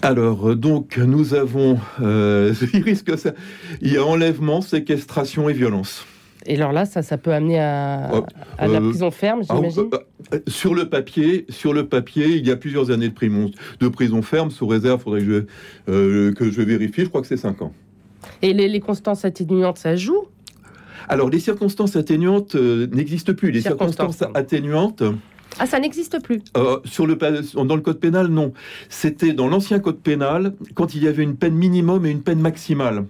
Alors, 0.00 0.50
euh, 0.50 0.56
donc, 0.56 0.96
nous 0.96 1.34
avons. 1.34 1.78
Euh, 2.00 2.54
il 2.72 2.82
risque 2.82 3.18
ça. 3.18 3.32
Il 3.80 3.92
y 3.92 3.96
a 3.96 4.04
enlèvement, 4.04 4.60
séquestration 4.60 5.48
et 5.48 5.52
violence. 5.52 6.06
Et 6.46 6.56
alors 6.56 6.72
là, 6.72 6.86
ça, 6.86 7.02
ça 7.02 7.18
peut 7.18 7.32
amener 7.32 7.60
à, 7.60 8.10
la 8.58 8.66
euh, 8.66 8.80
prison 8.80 9.10
ferme, 9.12 9.42
ah, 9.48 9.54
j'imagine? 9.54 9.90
Sur 10.48 10.74
le 10.74 10.88
papier, 10.88 11.46
sur 11.50 11.72
le 11.72 11.86
papier, 11.86 12.36
il 12.36 12.46
y 12.46 12.50
a 12.50 12.56
plusieurs 12.56 12.90
années 12.90 13.08
de 13.08 13.14
prison, 13.14 13.50
de 13.78 13.88
prison 13.88 14.22
ferme, 14.22 14.50
sous 14.50 14.66
réserve, 14.66 15.00
faudrait 15.00 15.20
que 15.20 15.46
je, 15.86 16.30
que 16.30 16.50
je 16.50 16.62
vérifie, 16.62 17.02
je 17.02 17.08
crois 17.08 17.20
que 17.20 17.28
c'est 17.28 17.36
5 17.36 17.62
ans. 17.62 17.72
Et 18.40 18.54
les, 18.54 18.66
les 18.66 18.80
constances 18.80 19.24
atténuantes, 19.24 19.78
ça 19.78 19.94
joue? 19.94 20.26
Alors, 21.08 21.30
les 21.30 21.40
circonstances 21.40 21.96
atténuantes 21.96 22.54
n'existent 22.54 23.34
plus. 23.34 23.50
Les 23.50 23.62
circonstances 23.62 24.22
atténuantes, 24.34 25.02
ah, 25.58 25.66
ça 25.66 25.78
n'existe 25.78 26.22
plus 26.22 26.40
euh, 26.56 26.78
sur 26.84 27.06
le, 27.06 27.16
Dans 27.16 27.76
le 27.76 27.82
code 27.82 28.00
pénal, 28.00 28.28
non. 28.28 28.52
C'était 28.88 29.32
dans 29.32 29.48
l'ancien 29.48 29.78
code 29.80 29.98
pénal, 29.98 30.54
quand 30.74 30.94
il 30.94 31.02
y 31.02 31.08
avait 31.08 31.22
une 31.22 31.36
peine 31.36 31.54
minimum 31.54 32.06
et 32.06 32.10
une 32.10 32.22
peine 32.22 32.40
maximale 32.40 33.06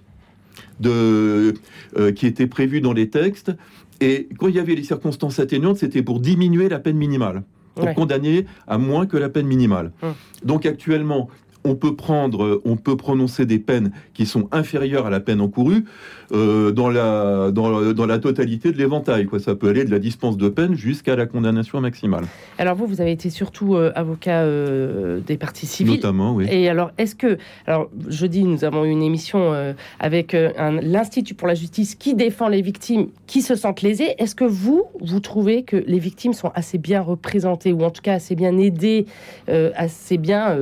de, 0.80 1.54
euh, 1.96 2.12
qui 2.12 2.26
était 2.26 2.46
prévue 2.46 2.80
dans 2.80 2.92
les 2.92 3.08
textes. 3.08 3.52
Et 4.00 4.28
quand 4.38 4.48
il 4.48 4.56
y 4.56 4.58
avait 4.58 4.74
les 4.74 4.82
circonstances 4.82 5.38
atténuantes, 5.38 5.78
c'était 5.78 6.02
pour 6.02 6.20
diminuer 6.20 6.68
la 6.68 6.80
peine 6.80 6.96
minimale, 6.96 7.44
pour 7.74 7.94
condamner 7.94 8.46
à 8.66 8.78
moins 8.78 9.06
que 9.06 9.16
la 9.16 9.28
peine 9.28 9.46
minimale. 9.46 9.92
Hum. 10.02 10.14
Donc 10.44 10.66
actuellement, 10.66 11.28
on 11.64 11.74
peut 11.74 11.94
prendre, 11.94 12.60
on 12.64 12.76
peut 12.76 12.96
prononcer 12.96 13.46
des 13.46 13.58
peines 13.58 13.92
qui 14.14 14.26
sont 14.26 14.48
inférieures 14.52 15.06
à 15.06 15.10
la 15.10 15.20
peine 15.20 15.40
encourue 15.40 15.84
euh, 16.32 16.72
dans, 16.72 16.88
la, 16.88 17.50
dans, 17.50 18.06
la 18.06 18.18
totalité 18.18 18.72
de 18.72 18.78
l'éventail. 18.78 19.26
Quoi. 19.26 19.38
Ça 19.38 19.54
peut 19.54 19.68
aller 19.68 19.84
de 19.84 19.90
la 19.90 19.98
dispense 19.98 20.38
de 20.38 20.48
peine 20.48 20.74
jusqu'à 20.74 21.14
la 21.14 21.26
condamnation 21.26 21.80
maximale. 21.80 22.24
Alors 22.58 22.74
vous, 22.74 22.86
vous 22.86 23.02
avez 23.02 23.12
été 23.12 23.28
surtout 23.28 23.74
euh, 23.74 23.92
avocat 23.94 24.40
euh, 24.40 25.20
des 25.20 25.36
parties 25.36 25.66
civiles. 25.66 25.96
Notamment, 25.96 26.34
oui. 26.34 26.46
Et 26.50 26.70
alors, 26.70 26.90
est-ce 26.96 27.14
que... 27.14 27.36
Alors, 27.66 27.90
jeudi, 28.08 28.44
nous 28.44 28.64
avons 28.64 28.84
eu 28.84 28.90
une 28.90 29.02
émission 29.02 29.52
avec 30.00 30.34
l'Institut 30.82 31.34
pour 31.34 31.48
la 31.48 31.54
justice 31.54 31.94
qui 31.94 32.14
défend 32.14 32.48
les 32.48 32.62
victimes 32.62 33.08
qui 33.26 33.42
se 33.42 33.54
sentent 33.54 33.82
lésées. 33.82 34.14
Est-ce 34.18 34.34
que 34.34 34.44
vous, 34.44 34.84
vous 35.00 35.20
trouvez 35.20 35.64
que 35.64 35.76
les 35.86 35.98
victimes 35.98 36.32
sont 36.32 36.50
assez 36.54 36.78
bien 36.78 37.02
représentées 37.02 37.72
ou 37.72 37.82
en 37.82 37.90
tout 37.90 38.02
cas 38.02 38.14
assez 38.14 38.34
bien 38.34 38.56
aidées, 38.58 39.06
assez 39.48 40.18
bien... 40.18 40.56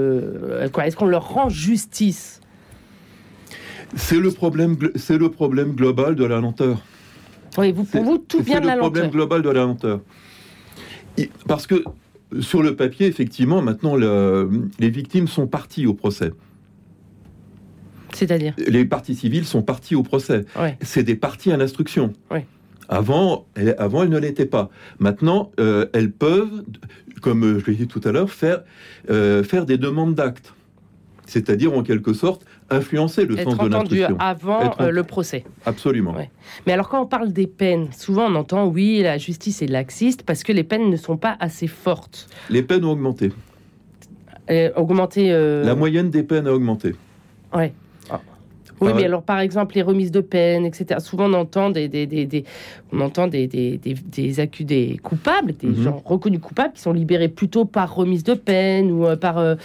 quoi, 0.73 0.87
est-ce 0.91 0.97
qu'on 0.97 1.07
leur 1.07 1.29
rend 1.29 1.49
justice? 1.49 2.41
C'est 3.95 4.19
le 4.19 4.33
problème, 4.33 4.77
c'est 4.97 5.19
le 5.19 5.31
problème 5.31 5.71
global 5.73 6.17
de 6.17 6.25
la 6.25 6.41
lenteur. 6.41 6.83
Oui, 7.59 7.71
vous, 7.71 7.85
pour 7.85 8.03
vous, 8.03 8.19
tout 8.19 8.43
vient 8.43 8.61
de 8.61 8.67
la 8.67 8.75
lenteur. 8.75 8.91
C'est 8.93 9.03
le 9.03 9.09
problème 9.09 9.11
global 9.13 9.43
de 9.43 9.51
la 9.51 9.61
lenteur. 9.61 10.01
Parce 11.47 11.69
que 11.69 11.85
sur 12.41 12.61
le 12.61 12.75
papier, 12.75 13.07
effectivement, 13.07 13.63
maintenant, 13.63 13.95
les 13.95 14.91
victimes 14.91 15.29
sont 15.29 15.47
parties 15.47 15.87
au 15.87 15.95
procès. 15.95 16.33
C'est-à-dire? 18.13 18.55
Les 18.59 18.85
parties 18.85 19.15
civiles 19.15 19.45
sont 19.45 19.63
parties 19.63 19.95
au 19.95 20.03
procès. 20.03 20.45
C'est 20.81 21.05
des 21.05 21.15
parties 21.15 21.53
à 21.53 21.57
l'instruction. 21.57 22.13
Avant, 22.89 23.47
elles, 23.55 23.77
avant, 23.79 24.03
elles 24.03 24.09
ne 24.09 24.19
l'étaient 24.19 24.45
pas. 24.45 24.71
Maintenant, 24.99 25.53
euh, 25.61 25.87
elles 25.93 26.11
peuvent, 26.11 26.65
comme 27.23 27.61
je 27.61 27.67
l'ai 27.71 27.77
dit 27.77 27.87
tout 27.87 28.01
à 28.03 28.11
l'heure, 28.11 28.33
faire, 28.33 28.65
euh, 29.11 29.45
faire 29.45 29.65
des 29.65 29.79
demandes 29.79 30.17
d'actes 30.17 30.53
c'est-à-dire 31.31 31.73
en 31.73 31.83
quelque 31.83 32.13
sorte 32.13 32.45
influencer 32.71 33.25
le 33.25 33.37
sens 33.37 33.57
de 33.57 33.69
l'instruction. 33.69 34.17
avant 34.19 34.75
euh, 34.81 34.91
le 34.91 35.03
procès. 35.05 35.45
Absolument. 35.65 36.15
Mais 36.67 36.73
alors 36.73 36.89
quand 36.89 37.01
on 37.01 37.07
parle 37.07 37.33
des 37.33 37.47
peines, 37.47 37.89
souvent 37.97 38.27
on 38.27 38.35
entend 38.35 38.67
oui, 38.67 39.01
la 39.03 39.17
justice 39.17 39.63
est 39.63 39.67
laxiste 39.67 40.25
parce 40.25 40.43
que 40.43 40.53
les 40.53 40.65
peines 40.65 40.91
ne 40.91 40.97
sont 40.97 41.17
pas 41.17 41.37
assez 41.41 41.67
fortes. 41.67 42.29
Les 42.51 42.63
peines 42.63 42.85
ont 42.85 42.93
augmenté. 42.93 43.33
augmenté. 44.77 45.31
La 45.31 45.75
moyenne 45.75 46.11
des 46.11 46.23
peines 46.23 46.47
a 46.47 46.53
augmenté. 46.53 46.95
Ouais. 47.55 47.73
Oui, 48.81 48.93
mais 48.95 49.05
alors 49.05 49.23
par 49.23 49.41
exemple 49.41 49.75
les 49.75 49.83
remises 49.83 50.11
de 50.11 50.21
peine, 50.21 50.65
etc. 50.65 51.01
Souvent 51.01 51.29
on 51.29 51.35
entend 51.35 51.69
des, 51.71 51.89
des, 51.89 52.07
des, 52.07 52.45
on 52.93 53.01
entend 53.01 53.27
des, 53.27 53.47
des, 53.47 55.01
coupables, 55.03 55.55
des 55.57 55.67
mhm. 55.67 55.83
gens 55.83 56.03
reconnus 56.05 56.41
coupables 56.41 56.73
qui 56.73 56.81
sont 56.81 56.93
libérés 56.93 57.29
plutôt 57.29 57.67
par 57.67 57.95
remise 57.95 58.25
de 58.25 58.35
peine 58.35 58.91
ou 58.91 59.07
euh, 59.07 59.17
par. 59.17 59.39
Euh, 59.39 59.57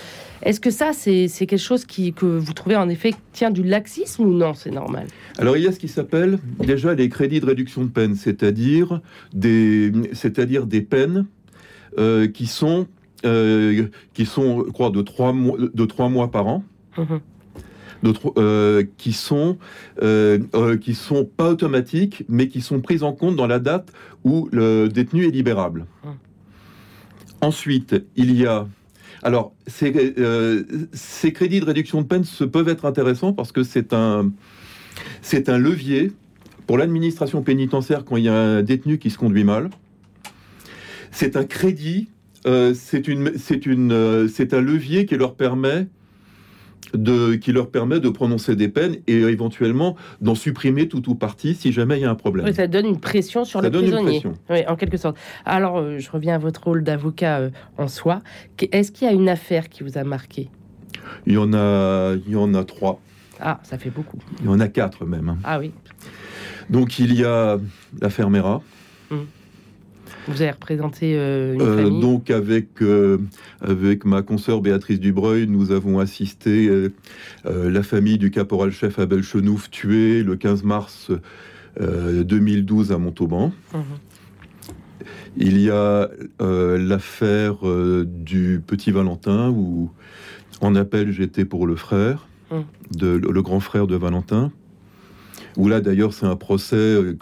est-ce 0.41 0.59
que 0.59 0.69
ça 0.69 0.91
c'est 0.93 1.27
quelque 1.27 1.57
chose 1.57 1.85
qui, 1.85 2.13
que 2.13 2.25
vous 2.25 2.53
trouvez 2.53 2.75
en 2.75 2.89
effet 2.89 3.13
tient 3.31 3.51
du 3.51 3.63
laxisme 3.63 4.23
ou 4.23 4.33
non 4.33 4.53
C'est 4.53 4.71
normal? 4.71 5.07
Alors 5.37 5.55
il 5.55 5.63
y 5.63 5.67
a 5.67 5.71
ce 5.71 5.79
qui 5.79 5.87
s'appelle 5.87 6.37
déjà 6.59 6.93
les 6.93 7.07
crédits 7.07 7.39
de 7.39 7.45
réduction 7.45 7.83
de 7.83 7.89
peine, 7.89 8.15
c'est-à-dire 8.15 8.99
des, 9.33 9.91
c'est-à-dire 10.11 10.65
des 10.65 10.81
peines 10.81 11.25
euh, 11.97 12.27
qui 12.27 12.47
sont 12.47 12.87
qui 14.13 14.25
sont, 14.27 14.65
je 14.67 14.71
crois, 14.71 14.91
de 14.91 15.01
trois 15.01 15.33
mois, 15.33 15.57
de 15.57 15.85
trois 15.85 16.09
mois 16.09 16.29
par 16.29 16.45
an. 16.45 16.63
Euh, 18.37 18.83
qui 18.97 19.13
sont 19.13 19.57
euh, 20.01 20.39
euh, 20.53 20.77
qui 20.77 20.93
sont 20.93 21.25
pas 21.25 21.49
automatiques, 21.49 22.23
mais 22.29 22.47
qui 22.47 22.61
sont 22.61 22.79
prises 22.79 23.03
en 23.03 23.13
compte 23.13 23.35
dans 23.35 23.47
la 23.47 23.59
date 23.59 23.91
où 24.23 24.49
le 24.51 24.89
détenu 24.89 25.25
est 25.25 25.31
libérable. 25.31 25.85
Hum. 26.03 26.15
Ensuite, 27.41 27.95
il 28.15 28.35
y 28.35 28.45
a 28.45 28.67
alors 29.23 29.53
ces, 29.65 30.13
ces 30.93 31.33
crédits 31.33 31.59
de 31.59 31.65
réduction 31.65 32.01
de 32.01 32.07
peine 32.07 32.23
se 32.23 32.43
peuvent 32.43 32.69
être 32.69 32.85
intéressants 32.85 33.33
parce 33.33 33.51
que 33.51 33.63
c'est 33.63 33.93
un 33.93 34.31
c'est 35.21 35.49
un 35.49 35.57
levier 35.57 36.11
pour 36.67 36.77
l'administration 36.77 37.41
pénitentiaire 37.41 38.05
quand 38.05 38.17
il 38.17 38.25
y 38.25 38.29
a 38.29 38.35
un 38.35 38.61
détenu 38.61 38.97
qui 38.97 39.09
se 39.09 39.17
conduit 39.17 39.43
mal. 39.43 39.69
C'est 41.11 41.37
un 41.37 41.43
crédit, 41.43 42.09
c'est 42.43 43.07
une, 43.07 43.37
c'est 43.37 43.65
une, 43.65 44.27
c'est 44.27 44.53
un 44.53 44.61
levier 44.61 45.05
qui 45.05 45.15
leur 45.15 45.35
permet 45.35 45.87
qui 47.41 47.51
leur 47.51 47.69
permet 47.69 47.99
de 47.99 48.09
prononcer 48.09 48.55
des 48.55 48.69
peines 48.69 48.97
et 49.07 49.17
éventuellement 49.17 49.95
d'en 50.21 50.35
supprimer 50.35 50.87
tout 50.87 51.09
ou 51.09 51.15
partie 51.15 51.55
si 51.55 51.71
jamais 51.71 51.97
il 51.97 52.01
y 52.01 52.05
a 52.05 52.09
un 52.09 52.15
problème. 52.15 52.51
ça 52.53 52.67
donne 52.67 52.85
une 52.85 52.99
pression 52.99 53.45
sur 53.45 53.61
le 53.61 53.69
prisonnier. 53.69 54.23
Oui, 54.49 54.59
en 54.67 54.75
quelque 54.75 54.97
sorte. 54.97 55.17
Alors, 55.45 55.77
euh, 55.77 55.99
je 55.99 56.09
reviens 56.11 56.35
à 56.35 56.37
votre 56.37 56.63
rôle 56.63 56.83
d'avocat 56.83 57.39
euh, 57.39 57.49
en 57.77 57.87
soi. 57.87 58.21
Est-ce 58.71 58.91
qu'il 58.91 59.07
y 59.07 59.09
a 59.09 59.13
une 59.13 59.29
affaire 59.29 59.69
qui 59.69 59.83
vous 59.83 59.97
a 59.97 60.03
marqué? 60.03 60.49
Il 61.25 61.33
y 61.33 61.37
en 61.37 61.53
a, 61.53 62.15
il 62.25 62.31
y 62.31 62.35
en 62.35 62.53
a 62.53 62.63
trois. 62.63 62.99
Ah, 63.39 63.59
ça 63.63 63.77
fait 63.77 63.89
beaucoup. 63.89 64.17
Il 64.39 64.45
y 64.45 64.49
en 64.49 64.59
a 64.59 64.67
quatre 64.67 65.05
même. 65.05 65.37
Ah 65.43 65.59
oui. 65.59 65.71
Donc 66.69 66.99
il 66.99 67.13
y 67.13 67.23
a 67.23 67.57
l'affaire 68.01 68.29
Mera. 68.29 68.61
Hum. 69.11 69.25
Vous 70.27 70.41
avez 70.41 70.51
représenté 70.51 71.15
euh, 71.15 71.53
une 71.53 71.61
euh, 71.61 71.77
famille 71.77 72.01
Donc 72.01 72.29
avec, 72.29 72.81
euh, 72.81 73.17
avec 73.61 74.05
ma 74.05 74.21
consoeur 74.21 74.61
Béatrice 74.61 74.99
Dubreuil, 74.99 75.47
nous 75.47 75.71
avons 75.71 75.99
assisté 75.99 76.69
la 77.45 77.83
famille 77.83 78.17
du 78.17 78.31
caporal-chef 78.31 78.99
Abel 78.99 79.23
Chenouf 79.23 79.69
tué 79.69 80.23
le 80.23 80.35
15 80.35 80.63
mars 80.63 81.11
2012 81.79 82.91
à 82.91 82.97
Montauban. 82.97 83.51
Mhm. 83.73 83.83
Il 85.37 85.59
y 85.59 85.69
a 85.69 86.09
l'affaire 86.39 87.57
du 88.05 88.61
petit 88.65 88.91
Valentin 88.91 89.49
où 89.49 89.91
en 90.61 90.75
appel 90.75 91.11
j'étais 91.11 91.45
pour 91.45 91.67
le 91.67 91.75
frère, 91.75 92.27
mhm. 92.51 92.63
de, 92.97 93.07
le 93.07 93.41
grand 93.41 93.59
frère 93.59 93.87
de 93.87 93.95
Valentin 93.95 94.51
où 95.57 95.67
là 95.67 95.81
d'ailleurs 95.81 96.13
c'est 96.13 96.25
un 96.25 96.35
procès 96.35 96.75
euh, 96.75 97.15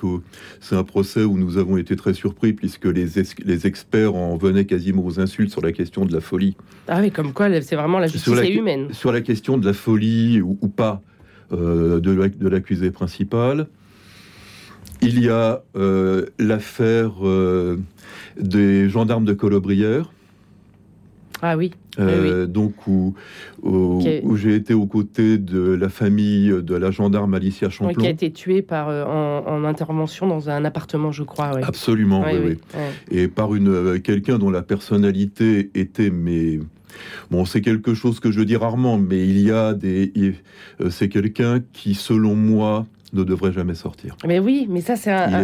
c'est 0.59 0.75
un 0.75 0.83
procès 0.83 1.23
où 1.23 1.37
nous 1.37 1.57
avons 1.57 1.77
été 1.77 1.95
très 1.95 2.13
surpris 2.13 2.53
puisque 2.53 2.85
les, 2.85 3.07
les 3.45 3.67
experts 3.67 4.15
en 4.15 4.37
venaient 4.37 4.65
quasiment 4.65 5.05
aux 5.05 5.19
insultes 5.19 5.51
sur 5.51 5.61
la 5.61 5.71
question 5.71 6.05
de 6.05 6.13
la 6.13 6.21
folie. 6.21 6.55
Ah 6.87 6.99
oui, 7.01 7.11
comme 7.11 7.33
quoi 7.33 7.49
c'est 7.61 7.75
vraiment 7.75 7.99
la 7.99 8.07
justice 8.07 8.49
humaine. 8.49 8.87
Sur 8.91 9.11
la 9.11 9.21
question 9.21 9.57
de 9.57 9.65
la 9.65 9.73
folie 9.73 10.41
ou, 10.41 10.55
pas 10.67 11.01
euh, 11.51 11.99
de 11.99 12.47
l'accusé 12.47 12.91
principal. 12.91 13.67
Il 15.01 15.23
y 15.23 15.29
a 15.29 15.63
euh, 15.75 16.25
l'affaire 16.39 17.13
des 18.39 18.89
gendarmes 18.89 19.25
de 19.25 19.33
Colobrières 19.33 20.11
ah 21.45 21.57
oui. 21.57 21.71
Euh, 21.99 22.47
donc 22.47 22.87
où, 22.87 23.13
où, 23.63 24.35
j'ai 24.37 24.55
été 24.55 24.73
aux 24.73 24.85
côtés 24.85 25.37
de 25.37 25.59
la 25.59 25.89
famille 25.89 26.47
de 26.49 26.73
la 26.73 26.89
gendarme 26.89 27.33
Alicia 27.33 27.69
Champlon. 27.69 27.93
qui 27.93 28.07
a 28.07 28.11
été 28.11 28.31
tuée 28.31 28.61
par, 28.61 28.87
euh, 28.87 29.03
en, 29.03 29.65
intervention 29.65 30.25
dans 30.25 30.49
un 30.49 30.63
appartement, 30.63 31.11
je 31.11 31.23
crois. 31.23 31.59
Absolument, 31.61 32.23
oui, 32.25 32.57
Et 33.11 33.27
par 33.27 33.55
une 33.55 33.67
euh, 33.67 33.99
quelqu'un 33.99 34.39
dont 34.39 34.49
la 34.49 34.61
personnalité 34.61 35.69
était 35.75 36.09
mais 36.09 36.59
Bon, 37.29 37.43
c'est 37.43 37.59
quelque 37.59 37.93
chose 37.93 38.21
que 38.21 38.31
je 38.31 38.41
dis 38.41 38.55
rarement, 38.55 38.97
mais 38.97 39.27
il 39.27 39.39
y 39.41 39.51
a 39.51 39.73
des. 39.73 40.13
C'est 40.89 41.09
quelqu'un 41.09 41.59
qui, 41.73 41.95
selon 41.95 42.35
moi, 42.35 42.85
ne 43.13 43.23
devrait 43.23 43.53
jamais 43.53 43.75
sortir. 43.75 44.15
Mais 44.25 44.39
oui, 44.39 44.67
mais 44.69 44.81
ça 44.81 44.95
c'est 44.95 45.11
un. 45.11 45.43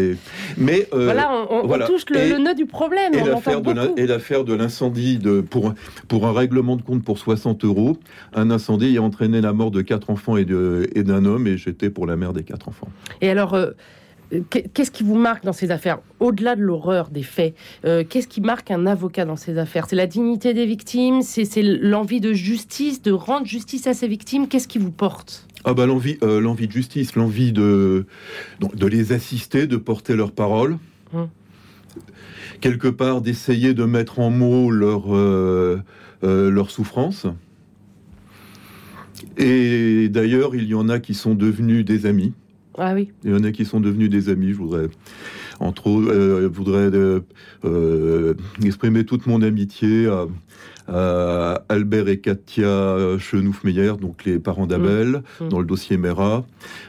Mais 0.57 0.87
euh, 0.93 1.05
voilà, 1.05 1.29
on, 1.49 1.67
touche 1.85 2.05
le, 2.09 2.37
nœud 2.37 2.55
du 2.55 2.65
problème. 2.65 3.13
Et 3.13 4.05
l'affaire 4.07 4.43
de 4.43 4.53
l'incendie 4.53 5.17
de 5.17 5.41
pour 5.41 5.73
pour 6.07 6.27
un 6.27 6.33
règlement 6.33 6.75
de 6.75 6.81
compte 6.81 7.03
pour 7.03 7.17
60 7.17 7.63
euros, 7.65 7.97
un 8.33 8.51
incendie 8.51 8.97
a 8.97 9.01
entraîné 9.01 9.41
la 9.41 9.53
mort 9.53 9.71
de 9.71 9.81
quatre 9.81 10.09
enfants 10.09 10.37
et 10.37 10.45
et 10.95 11.03
d'un 11.03 11.25
homme, 11.25 11.47
et 11.47 11.57
j'étais 11.57 11.89
pour 11.89 12.07
la 12.07 12.15
mère 12.15 12.33
des 12.33 12.43
quatre 12.43 12.67
enfants. 12.67 12.89
Et 13.21 13.29
alors. 13.29 13.53
Euh, 13.53 13.71
qu'est-ce 14.49 14.91
qui 14.91 15.03
vous 15.03 15.15
marque 15.15 15.43
dans 15.43 15.53
ces 15.53 15.71
affaires 15.71 15.99
Au-delà 16.19 16.55
de 16.55 16.61
l'horreur 16.61 17.09
des 17.09 17.23
faits, 17.23 17.55
euh, 17.85 18.03
qu'est-ce 18.07 18.27
qui 18.27 18.41
marque 18.41 18.71
un 18.71 18.85
avocat 18.85 19.25
dans 19.25 19.35
ces 19.35 19.57
affaires? 19.57 19.85
C'est 19.89 19.95
la 19.95 20.07
dignité 20.07 20.53
des 20.53 20.65
victimes 20.65 21.21
C'est 21.21 21.61
l'envie 21.63 22.21
de 22.21 22.33
justice, 22.33 23.01
de 23.01 23.11
rendre 23.11 23.45
justice 23.45 23.87
à 23.87 23.93
ces 23.93 24.07
victimes? 24.07 24.47
Qu'est-ce 24.47 24.67
qui 24.67 24.77
vous 24.77 24.91
porte? 24.91 25.47
Ah 25.65 25.73
bah 25.73 25.85
l'envie, 25.85 26.17
euh, 26.23 26.39
l'envie 26.39 26.67
de 26.67 26.71
justice, 26.71 27.15
l'envie 27.15 27.51
de, 27.51 28.05
de 28.61 28.87
les 28.87 29.11
assister, 29.11 29.67
de 29.67 29.75
porter 29.75 30.15
leurs 30.15 30.31
paroles, 30.31 30.77
hum. 31.13 31.27
quelque 32.61 32.87
part 32.87 33.21
d'essayer 33.21 33.73
de 33.73 33.83
mettre 33.83 34.19
en 34.19 34.29
mots 34.29 34.71
leur, 34.71 35.13
euh, 35.13 35.81
euh, 36.23 36.49
leur 36.49 36.71
souffrance. 36.71 37.27
Et 39.37 40.07
d'ailleurs, 40.07 40.55
il 40.55 40.63
y 40.63 40.75
en 40.75 40.87
a 40.87 40.99
qui 40.99 41.13
sont 41.13 41.35
devenus 41.35 41.83
des 41.83 42.05
amis. 42.05 42.33
Ah 42.79 42.93
oui. 42.93 43.11
Il 43.23 43.31
y 43.31 43.33
en 43.33 43.43
a 43.43 43.51
qui 43.51 43.65
sont 43.65 43.79
devenus 43.79 44.09
des 44.09 44.29
amis. 44.29 44.53
Je 44.53 44.57
voudrais, 44.57 44.87
entre 45.59 45.87
autres, 45.87 46.47
voudrais 46.47 46.89
exprimer 48.63 49.05
toute 49.05 49.27
mon 49.27 49.41
amitié 49.41 50.07
à, 50.07 50.25
euh, 50.91 51.55
Albert 51.69 52.07
et 52.07 52.17
Katia 52.17 53.17
Chenouf-Meyer, 53.19 53.93
donc 53.99 54.25
les 54.25 54.39
parents 54.39 54.65
d'Abel, 54.65 55.21
mmh. 55.39 55.45
Mmh. 55.45 55.49
dans 55.49 55.59
le 55.59 55.65
dossier 55.65 55.97
Mera, 55.97 56.45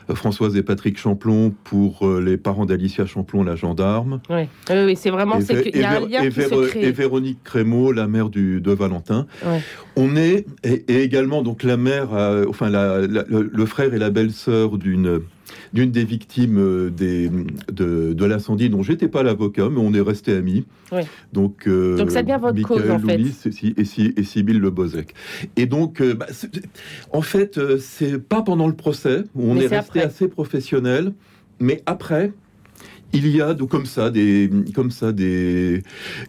euh, 0.08 0.14
Françoise 0.14 0.56
et 0.56 0.62
Patrick 0.62 0.98
Champlon 0.98 1.52
pour 1.64 2.06
euh, 2.06 2.20
les 2.20 2.36
parents 2.36 2.64
d'Alicia 2.64 3.04
Champlon, 3.04 3.42
la 3.42 3.56
gendarme. 3.56 4.20
Oui, 4.30 4.48
oui 4.70 4.96
c'est 4.96 5.10
vraiment... 5.10 5.38
Et, 5.40 5.78
y 5.78 5.82
a 5.82 5.98
un 5.98 6.08
lien 6.08 6.22
et, 6.22 6.92
Véronique 6.92 7.42
Crémeau, 7.44 7.92
la 7.92 8.06
mère 8.06 8.30
du, 8.30 8.60
de 8.60 8.72
Valentin. 8.72 9.26
On 9.96 10.16
est, 10.16 10.46
et, 10.64 11.02
également 11.02 11.42
donc 11.42 11.62
la 11.62 11.76
mère, 11.76 12.08
enfin 12.48 12.70
le 12.70 13.66
frère 13.66 13.92
et 13.92 13.98
la 13.98 14.10
belle-sœur 14.10 14.78
d'une 14.78 15.20
d'une 15.72 15.90
des 15.90 16.04
victimes 16.04 16.58
euh, 16.58 16.90
des, 16.90 17.30
de, 17.72 18.24
l'incendie 18.24 18.70
dont 18.70 18.82
j'étais 18.82 19.08
pas 19.08 19.22
l'avocat, 19.22 19.68
mais 19.70 19.80
on 19.80 19.92
est 19.92 20.00
resté 20.00 20.32
amis. 20.32 20.66
Donc, 21.32 21.66
euh, 21.66 21.96
donc 21.96 22.10
ça 22.10 22.22
devient 22.22 22.38
votre 22.40 22.60
cause 22.62 22.90
en 22.90 22.98
fait. 22.98 23.18
et, 23.18 24.20
et 24.20 24.24
Sybille 24.24 24.58
Le 24.58 24.70
Bozek. 24.70 25.14
Et 25.56 25.66
donc, 25.66 26.00
euh, 26.00 26.14
bah, 26.14 26.26
en 27.12 27.22
fait, 27.22 27.60
c'est 27.78 28.18
pas 28.18 28.42
pendant 28.42 28.66
le 28.66 28.74
procès 28.74 29.24
où 29.34 29.50
on 29.50 29.56
est, 29.56 29.66
resté 29.66 30.02
assez 30.02 30.28
professionnel, 30.28 31.12
mais 31.60 31.82
après, 31.86 32.32
il 33.12 33.28
y 33.28 33.42
a 33.42 33.54
comme 33.68 33.86
ça 33.86 34.10
des 34.10 34.50
comme 34.74 34.90
ça 34.90 35.12
des 35.12 35.82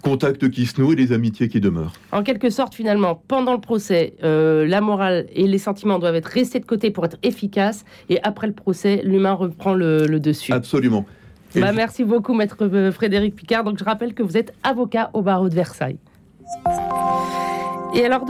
contacts 0.04 0.50
qui 0.50 0.66
se 0.66 0.80
nouent 0.80 0.94
et 0.94 0.96
des 0.96 1.12
amitiés 1.12 1.48
qui 1.48 1.60
demeurent. 1.60 1.94
En 2.12 2.24
quelque 2.24 2.50
sorte, 2.50 2.74
finalement, 2.74 3.22
pendant 3.28 3.54
le 3.54 3.62
procès, 3.62 4.16
euh, 4.24 4.66
la 4.66 4.82
morale 4.82 5.28
et 5.34 5.48
les 5.48 5.58
sentiments 5.58 6.00
doivent 6.00 6.16
être 6.16 6.26
restés 6.26 6.60
de 6.60 6.66
côté 6.66 6.92
pour 6.92 7.06
être 7.06 7.18
efficaces, 7.24 7.86
et 8.10 8.22
après 8.24 8.48
le 8.48 8.54
procès, 8.54 9.02
l'humain 9.04 9.34
reprend 9.34 9.74
le, 9.74 10.20
dessus. 10.20 10.52
Absolument. 10.52 11.06
Bah, 11.56 11.72
merci 11.74 12.04
beaucoup, 12.04 12.34
maître 12.34 12.58
euh, 12.62 12.92
Frédéric 12.92 13.36
Picard. 13.36 13.64
Donc, 13.64 13.78
je 13.78 13.84
rappelle 13.84 14.14
que 14.14 14.24
vous 14.24 14.38
êtes 14.38 14.54
avocat 14.64 15.10
au 15.14 15.22
barreau 15.22 15.50
de 15.50 15.56
Versailles. 15.56 15.98
Et 17.94 18.06
alors, 18.06 18.26
demain. 18.26 18.30